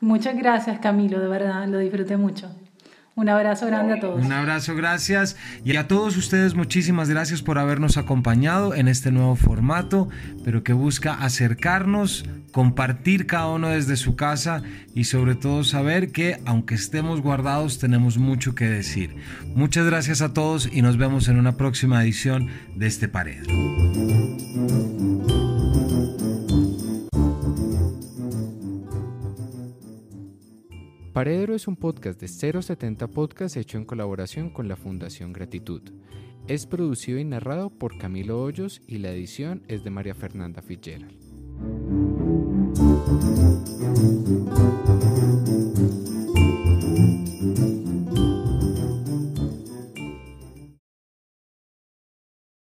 Muchas 0.00 0.36
gracias 0.36 0.80
Camilo, 0.80 1.20
de 1.20 1.28
verdad, 1.28 1.66
lo 1.68 1.78
disfruté 1.78 2.16
mucho. 2.16 2.50
Un 3.16 3.28
abrazo 3.28 3.66
grande 3.66 3.94
a 3.94 4.00
todos. 4.00 4.24
Un 4.24 4.32
abrazo, 4.32 4.74
gracias. 4.74 5.36
Y 5.64 5.76
a 5.76 5.86
todos 5.86 6.16
ustedes 6.16 6.54
muchísimas 6.54 7.08
gracias 7.08 7.42
por 7.42 7.58
habernos 7.58 7.96
acompañado 7.96 8.74
en 8.74 8.88
este 8.88 9.12
nuevo 9.12 9.36
formato, 9.36 10.08
pero 10.44 10.64
que 10.64 10.72
busca 10.72 11.14
acercarnos, 11.14 12.24
compartir 12.50 13.26
cada 13.26 13.48
uno 13.50 13.68
desde 13.68 13.96
su 13.96 14.16
casa 14.16 14.62
y 14.94 15.04
sobre 15.04 15.36
todo 15.36 15.62
saber 15.62 16.10
que 16.10 16.40
aunque 16.44 16.74
estemos 16.74 17.20
guardados 17.20 17.78
tenemos 17.78 18.18
mucho 18.18 18.56
que 18.56 18.68
decir. 18.68 19.14
Muchas 19.54 19.86
gracias 19.86 20.20
a 20.20 20.32
todos 20.32 20.68
y 20.72 20.82
nos 20.82 20.96
vemos 20.96 21.28
en 21.28 21.38
una 21.38 21.56
próxima 21.56 22.02
edición 22.02 22.48
de 22.74 22.88
este 22.88 23.08
Paredro. 23.08 23.54
Paredro 31.14 31.54
es 31.54 31.68
un 31.68 31.76
podcast 31.76 32.20
de 32.20 32.26
070 32.26 33.06
Podcast 33.06 33.56
hecho 33.56 33.78
en 33.78 33.84
colaboración 33.84 34.50
con 34.50 34.66
la 34.66 34.74
Fundación 34.74 35.32
Gratitud. 35.32 35.80
Es 36.48 36.66
producido 36.66 37.20
y 37.20 37.24
narrado 37.24 37.70
por 37.70 37.96
Camilo 37.98 38.42
Hoyos 38.42 38.82
y 38.88 38.98
la 38.98 39.12
edición 39.12 39.62
es 39.68 39.84
de 39.84 39.90
María 39.90 40.16
Fernanda 40.16 40.60
Fitzgerald. 40.60 41.14